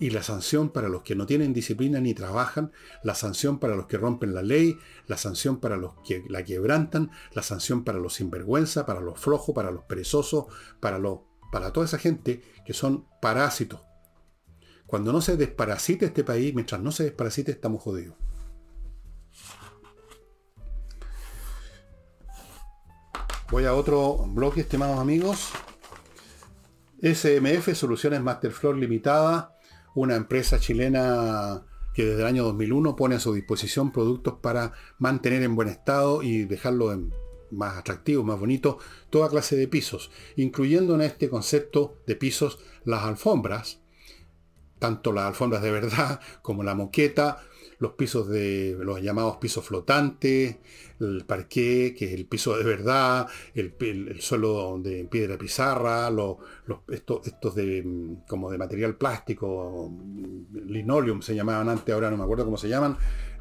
[0.00, 3.86] Y la sanción para los que no tienen disciplina ni trabajan, la sanción para los
[3.86, 8.14] que rompen la ley, la sanción para los que la quebrantan, la sanción para los
[8.14, 10.46] sinvergüenza, para los flojos, para los perezosos,
[10.78, 13.87] para, los, para toda esa gente que son parásitos
[14.88, 18.16] cuando no se desparasite este país, mientras no se desparasite, estamos jodidos.
[23.50, 25.50] Voy a otro bloque, estimados amigos.
[27.02, 29.54] SMF, Soluciones Masterfloor Limitada,
[29.94, 35.42] una empresa chilena que desde el año 2001 pone a su disposición productos para mantener
[35.42, 36.98] en buen estado y dejarlo
[37.50, 38.78] más atractivo, más bonito,
[39.10, 43.82] toda clase de pisos, incluyendo en este concepto de pisos las alfombras,
[44.78, 47.38] tanto las alfombras de verdad como la moqueta,
[47.78, 50.56] los pisos de los llamados pisos flotantes,
[51.00, 56.38] el parqué, que es el piso de verdad, el, suelo de piedra pizarra, los,
[56.88, 59.92] estos, de mm, como de material plástico,
[60.52, 62.96] linoleum se llamaban antes, ahora no me acuerdo cómo se llaman.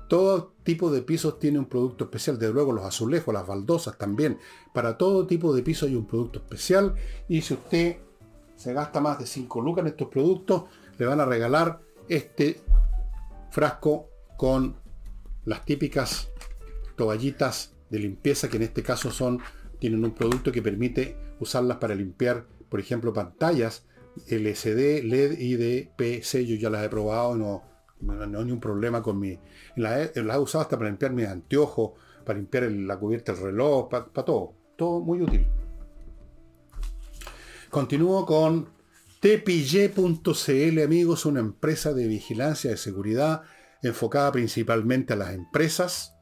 [0.08, 4.38] Todo tipo de pisos tiene un producto especial, desde luego los azulejos, las baldosas también.
[4.74, 6.96] Para todo tipo de piso hay un producto especial
[7.28, 7.98] y si usted
[8.56, 10.64] se gasta más de 5 lucas en estos productos,
[10.98, 11.80] le van a regalar
[12.10, 12.62] este
[13.52, 14.76] frasco con
[15.46, 16.30] las típicas
[16.96, 19.40] toallitas de limpieza que en este caso son
[19.80, 23.86] tienen un producto que permite usarlas para limpiar por ejemplo pantallas
[24.28, 27.64] LCD, LED y DPC yo ya las he probado no,
[28.02, 29.40] no, hay ningún problema con mi
[29.76, 31.92] las he, usado hasta para limpiar mis anteojos
[32.26, 35.46] para limpiar la cubierta del reloj para todo todo muy útil.
[37.70, 38.70] Continúo con
[39.20, 43.42] Tepille.cl, amigos, una empresa de vigilancia de seguridad
[43.82, 46.14] enfocada principalmente a las empresas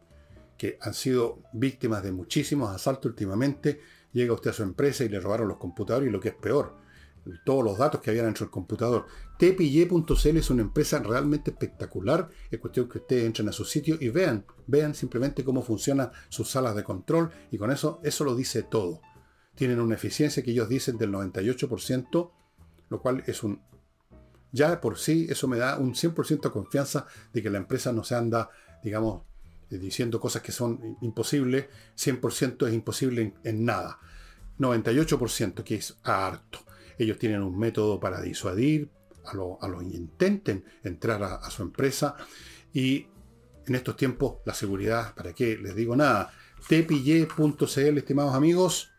[0.58, 3.82] que han sido víctimas de muchísimos asaltos últimamente.
[4.14, 6.78] Llega usted a su empresa y le robaron los computadores y lo que es peor,
[7.44, 9.08] todos los datos que habían dentro del computador.
[9.38, 12.30] Tepille.cl es una empresa realmente espectacular.
[12.50, 16.50] Es cuestión que ustedes entren a su sitio y vean, vean simplemente cómo funcionan sus
[16.50, 19.02] salas de control y con eso, eso lo dice todo.
[19.54, 22.32] Tienen una eficiencia que ellos dicen del 98%
[22.90, 23.62] lo cual es un...
[24.52, 28.04] Ya por sí eso me da un 100% de confianza de que la empresa no
[28.04, 28.50] se anda,
[28.84, 29.24] digamos,
[29.70, 31.66] eh, diciendo cosas que son imposibles,
[31.98, 34.00] 100% es imposible en, nada.
[34.60, 36.60] 98% que es harto.
[36.98, 38.90] Ellos tienen un método para disuadir
[39.26, 42.16] a los a que intenten entrar a, su empresa
[42.72, 43.08] y
[43.66, 45.58] en estos tiempos la seguridad, ¿para qué?
[45.58, 46.32] Les digo nada.
[46.70, 48.92] tpille.cl, estimados amigos,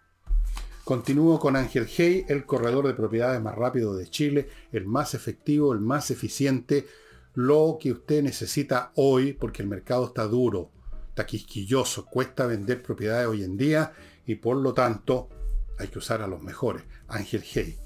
[0.86, 5.72] Continúo con Ángel Hey, el corredor de propiedades más rápido de Chile, el más efectivo,
[5.72, 6.86] el más eficiente,
[7.34, 10.70] lo que usted necesita hoy, porque el mercado está duro,
[11.08, 13.94] está quisquilloso, cuesta vender propiedades hoy en día
[14.26, 15.28] y por lo tanto
[15.76, 16.84] hay que usar a los mejores.
[17.08, 17.76] Ángel Hey.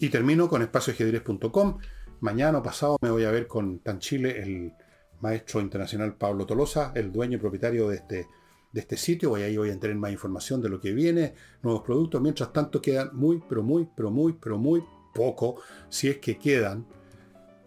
[0.00, 1.78] y termino con espacioajedrez.com.
[2.18, 4.72] Mañana o pasado me voy a ver con Tan Chile, el
[5.20, 8.26] maestro internacional Pablo Tolosa, el dueño y propietario de este
[8.72, 11.82] de este sitio, voy ahí voy a tener más información de lo que viene, nuevos
[11.82, 14.82] productos, mientras tanto quedan muy, pero muy, pero muy, pero muy
[15.14, 16.86] poco, si es que quedan,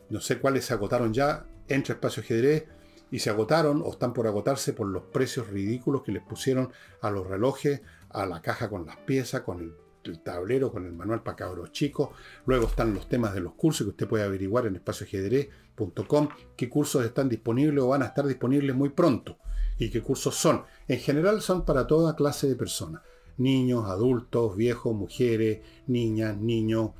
[0.10, 2.66] no sé cuáles se agotaron ya, entre espacio ajedrez,
[3.14, 7.12] y se agotaron o están por agotarse por los precios ridículos que les pusieron a
[7.12, 9.60] los relojes, a la caja con las piezas, con
[10.04, 12.10] el, tablero, con el manual para cabros chicos.
[12.48, 17.06] Luego están los temas de los cursos que usted puede averiguar en espacioajedrez.com, qué cursos
[17.06, 19.38] están disponibles o van a estar disponibles muy pronto
[19.78, 20.64] y qué cursos son.
[20.88, 23.02] En general son para toda clase de personas.
[23.38, 26.92] Niños, adultos, viejos, mujeres, niñas, niños.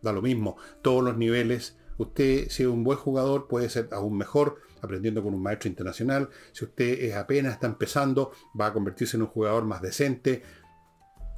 [0.00, 0.56] Da lo mismo.
[0.82, 1.76] Todos los niveles.
[1.98, 6.28] Usted, si es un buen jugador, puede ser aún mejor aprendiendo con un maestro internacional.
[6.52, 10.42] Si usted es apenas está empezando, va a convertirse en un jugador más decente.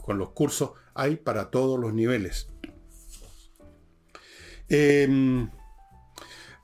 [0.02, 2.48] Con los cursos hay para todos los niveles.
[4.68, 5.50] Em,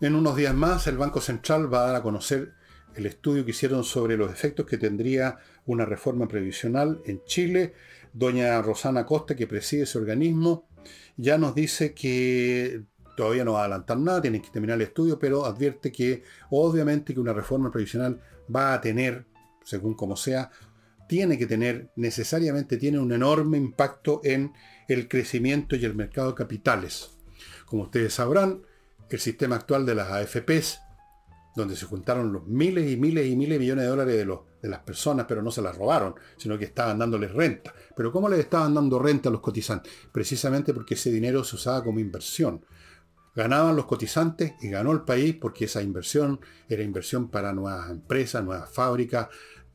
[0.00, 2.54] en unos días más el Banco Central va a dar a conocer
[2.94, 7.74] el estudio que hicieron sobre los efectos que tendría una reforma previsional en Chile.
[8.12, 10.68] Doña Rosana Costa, que preside ese organismo,
[11.16, 12.82] ya nos dice que
[13.16, 17.14] todavía no va a adelantar nada, tienen que terminar el estudio, pero advierte que obviamente
[17.14, 18.20] que una reforma previsional
[18.54, 19.26] va a tener,
[19.62, 20.50] según como sea,
[21.08, 24.52] tiene que tener, necesariamente tiene un enorme impacto en
[24.88, 27.10] el crecimiento y el mercado de capitales.
[27.66, 28.62] Como ustedes sabrán,
[29.10, 30.80] el sistema actual de las AFPs
[31.56, 34.40] donde se juntaron los miles y miles y miles de millones de dólares de, los,
[34.62, 37.74] de las personas, pero no se las robaron, sino que estaban dándoles renta.
[37.96, 39.92] Pero ¿cómo les estaban dando renta a los cotizantes?
[40.12, 42.64] Precisamente porque ese dinero se usaba como inversión.
[43.34, 48.44] Ganaban los cotizantes y ganó el país porque esa inversión era inversión para nuevas empresas,
[48.44, 49.28] nuevas fábricas,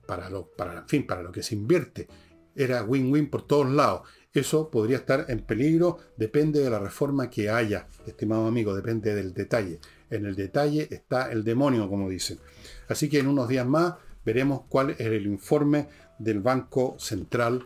[0.05, 2.07] para lo, para, en fin, para lo que se invierte.
[2.55, 4.07] Era win-win por todos lados.
[4.33, 9.33] Eso podría estar en peligro, depende de la reforma que haya, estimado amigo, depende del
[9.33, 9.79] detalle.
[10.09, 12.39] En el detalle está el demonio, como dicen.
[12.87, 15.87] Así que en unos días más veremos cuál es el informe
[16.19, 17.65] del Banco Central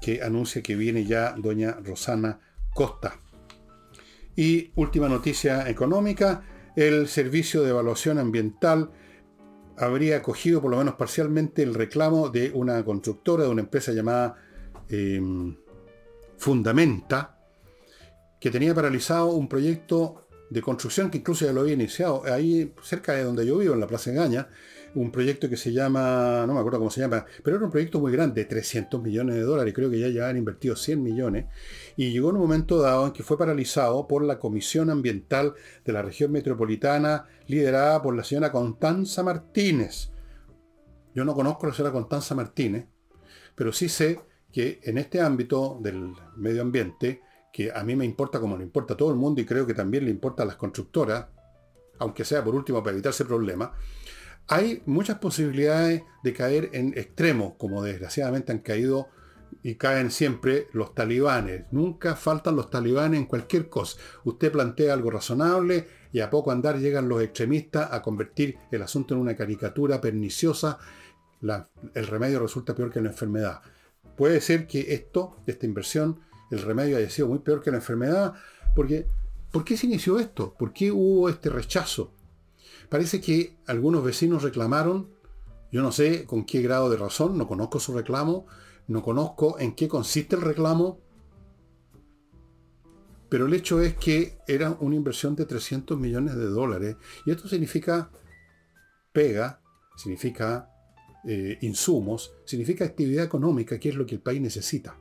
[0.00, 2.40] que anuncia que viene ya doña Rosana
[2.74, 3.20] Costa.
[4.36, 6.44] Y última noticia económica,
[6.76, 8.90] el Servicio de Evaluación Ambiental
[9.76, 14.36] habría acogido por lo menos parcialmente el reclamo de una constructora, de una empresa llamada
[14.88, 15.56] em,
[16.36, 17.36] Fundamenta,
[18.40, 23.12] que tenía paralizado un proyecto de construcción que incluso ya lo había iniciado ahí cerca
[23.12, 24.48] de donde yo vivo, en la Plaza Engaña,
[24.94, 28.00] un proyecto que se llama, no me acuerdo cómo se llama, pero era un proyecto
[28.00, 31.46] muy grande, 300 millones de dólares, creo que ya, ya han invertido 100 millones,
[31.96, 35.92] y llegó en un momento dado en que fue paralizado por la Comisión Ambiental de
[35.92, 40.10] la región metropolitana, liderada por la señora Constanza Martínez.
[41.14, 42.86] Yo no conozco a la señora Constanza Martínez,
[43.54, 44.20] pero sí sé
[44.52, 47.20] que en este ámbito del medio ambiente,
[47.58, 49.74] que a mí me importa como le importa a todo el mundo y creo que
[49.74, 51.26] también le importa a las constructoras,
[51.98, 53.70] aunque sea por último para evitarse problemas,
[54.46, 59.08] hay muchas posibilidades de caer en extremos, como desgraciadamente han caído
[59.64, 61.64] y caen siempre los talibanes.
[61.72, 63.98] Nunca faltan los talibanes en cualquier cosa.
[64.22, 69.14] Usted plantea algo razonable y a poco andar llegan los extremistas a convertir el asunto
[69.14, 70.78] en una caricatura perniciosa.
[71.42, 73.62] el remedio resulta peor que la enfermedad.
[74.16, 76.20] Puede ser que esto, esta inversión,
[76.50, 78.34] el remedio haya sido muy peor que la enfermedad,
[78.74, 79.06] porque
[79.50, 80.54] ¿por qué se inició esto?
[80.58, 82.12] ¿Por qué hubo este rechazo?
[82.88, 85.10] Parece que algunos vecinos reclamaron,
[85.70, 88.46] yo no sé con qué grado de razón, no conozco su reclamo,
[88.86, 91.00] no conozco en qué consiste el reclamo,
[93.28, 96.96] pero el hecho es que era una inversión de 300 millones de dólares
[97.26, 98.10] y esto significa
[99.12, 99.60] pega,
[99.96, 100.70] significa
[101.26, 104.96] eh, insumos, significa actividad económica, que es lo que el país necesita.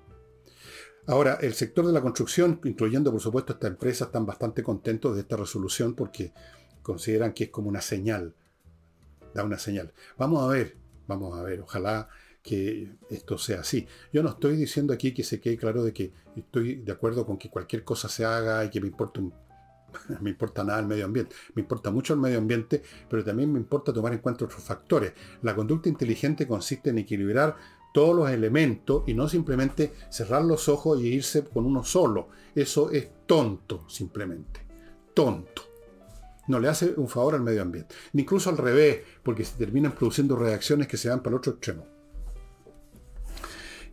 [1.08, 5.22] Ahora, el sector de la construcción, incluyendo por supuesto esta empresa, están bastante contentos de
[5.22, 6.34] esta resolución porque
[6.82, 8.34] consideran que es como una señal,
[9.34, 9.94] da una señal.
[10.18, 10.76] Vamos a ver,
[11.08, 12.10] vamos a ver, ojalá
[12.44, 13.88] que esto sea así.
[14.12, 17.38] Yo no estoy diciendo aquí que se quede claro de que estoy de acuerdo con
[17.38, 19.22] que cualquier cosa se haga y que me importa
[20.22, 21.36] me importa nada el medio ambiente.
[21.56, 25.14] Me importa mucho el medio ambiente, pero también me importa tomar en cuenta otros factores.
[25.42, 27.56] La conducta inteligente consiste en equilibrar
[27.98, 32.28] todos los elementos y no simplemente cerrar los ojos y irse con uno solo.
[32.54, 34.60] Eso es tonto, simplemente.
[35.16, 35.64] Tonto
[36.46, 37.96] no le hace un favor al medio ambiente.
[38.14, 41.88] Incluso al revés, porque se terminan produciendo reacciones que se van para el otro extremo.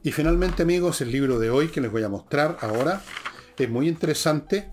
[0.02, 3.02] Y finalmente, amigos, el libro de hoy que les voy a mostrar ahora
[3.56, 4.70] es muy interesante.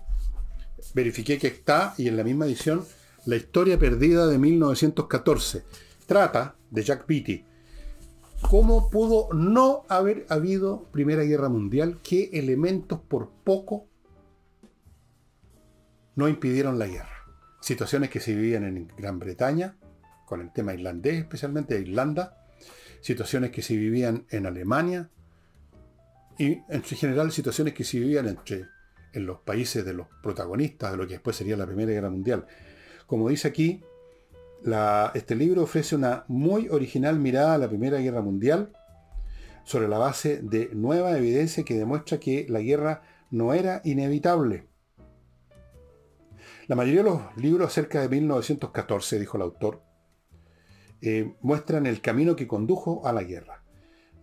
[0.92, 2.84] Verifiqué que está, y en la misma edición,
[3.24, 5.64] La historia perdida de 1914.
[6.04, 7.46] Trata de Jack Beatty.
[8.50, 12.00] ¿Cómo pudo no haber habido Primera Guerra Mundial?
[12.02, 13.86] ¿Qué elementos por poco
[16.14, 17.22] no impidieron la guerra?
[17.62, 19.76] situaciones que se vivían en Gran Bretaña,
[20.26, 22.36] con el tema irlandés, especialmente de Irlanda,
[23.00, 25.08] situaciones que se vivían en Alemania,
[26.38, 28.66] y en general situaciones que se vivían entre,
[29.12, 32.46] en los países de los protagonistas de lo que después sería la Primera Guerra Mundial.
[33.06, 33.82] Como dice aquí,
[35.14, 38.72] este libro ofrece una muy original mirada a la Primera Guerra Mundial
[39.64, 44.66] sobre la base de nueva evidencia que demuestra que la guerra no era inevitable
[46.68, 49.82] la mayoría de los libros acerca de 1914, dijo el autor,
[51.00, 53.64] eh, muestran el camino que condujo a la guerra.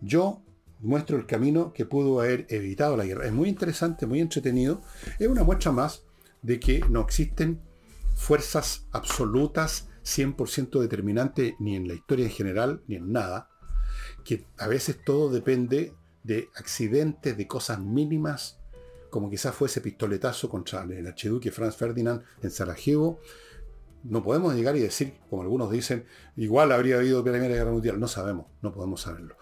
[0.00, 0.42] Yo
[0.80, 3.26] muestro el camino que pudo haber evitado la guerra.
[3.26, 4.80] Es muy interesante, muy entretenido.
[5.18, 6.04] Es una muestra más
[6.40, 7.60] de que no existen
[8.16, 13.48] fuerzas absolutas, 100% determinantes, ni en la historia en general, ni en nada.
[14.24, 18.60] Que a veces todo depende de accidentes, de cosas mínimas
[19.10, 23.20] como quizás fue ese pistoletazo contra el archiduque Franz Ferdinand en Sarajevo,
[24.04, 26.06] no podemos llegar y decir, como algunos dicen,
[26.36, 28.00] igual habría habido Primera Guerra Mundial.
[28.00, 29.36] No sabemos, no podemos saberlo.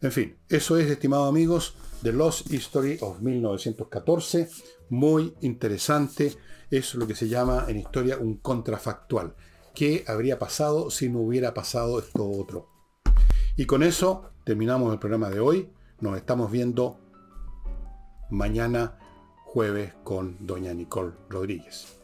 [0.00, 4.48] En fin, eso es, estimados amigos, The Lost History of 1914.
[4.90, 6.34] Muy interesante.
[6.70, 9.34] Es lo que se llama en historia un contrafactual.
[9.74, 12.68] ¿Qué habría pasado si no hubiera pasado esto otro?
[13.56, 15.68] Y con eso terminamos el programa de hoy.
[16.00, 17.00] Nos estamos viendo
[18.30, 19.00] mañana
[19.44, 22.03] jueves con doña Nicole Rodríguez.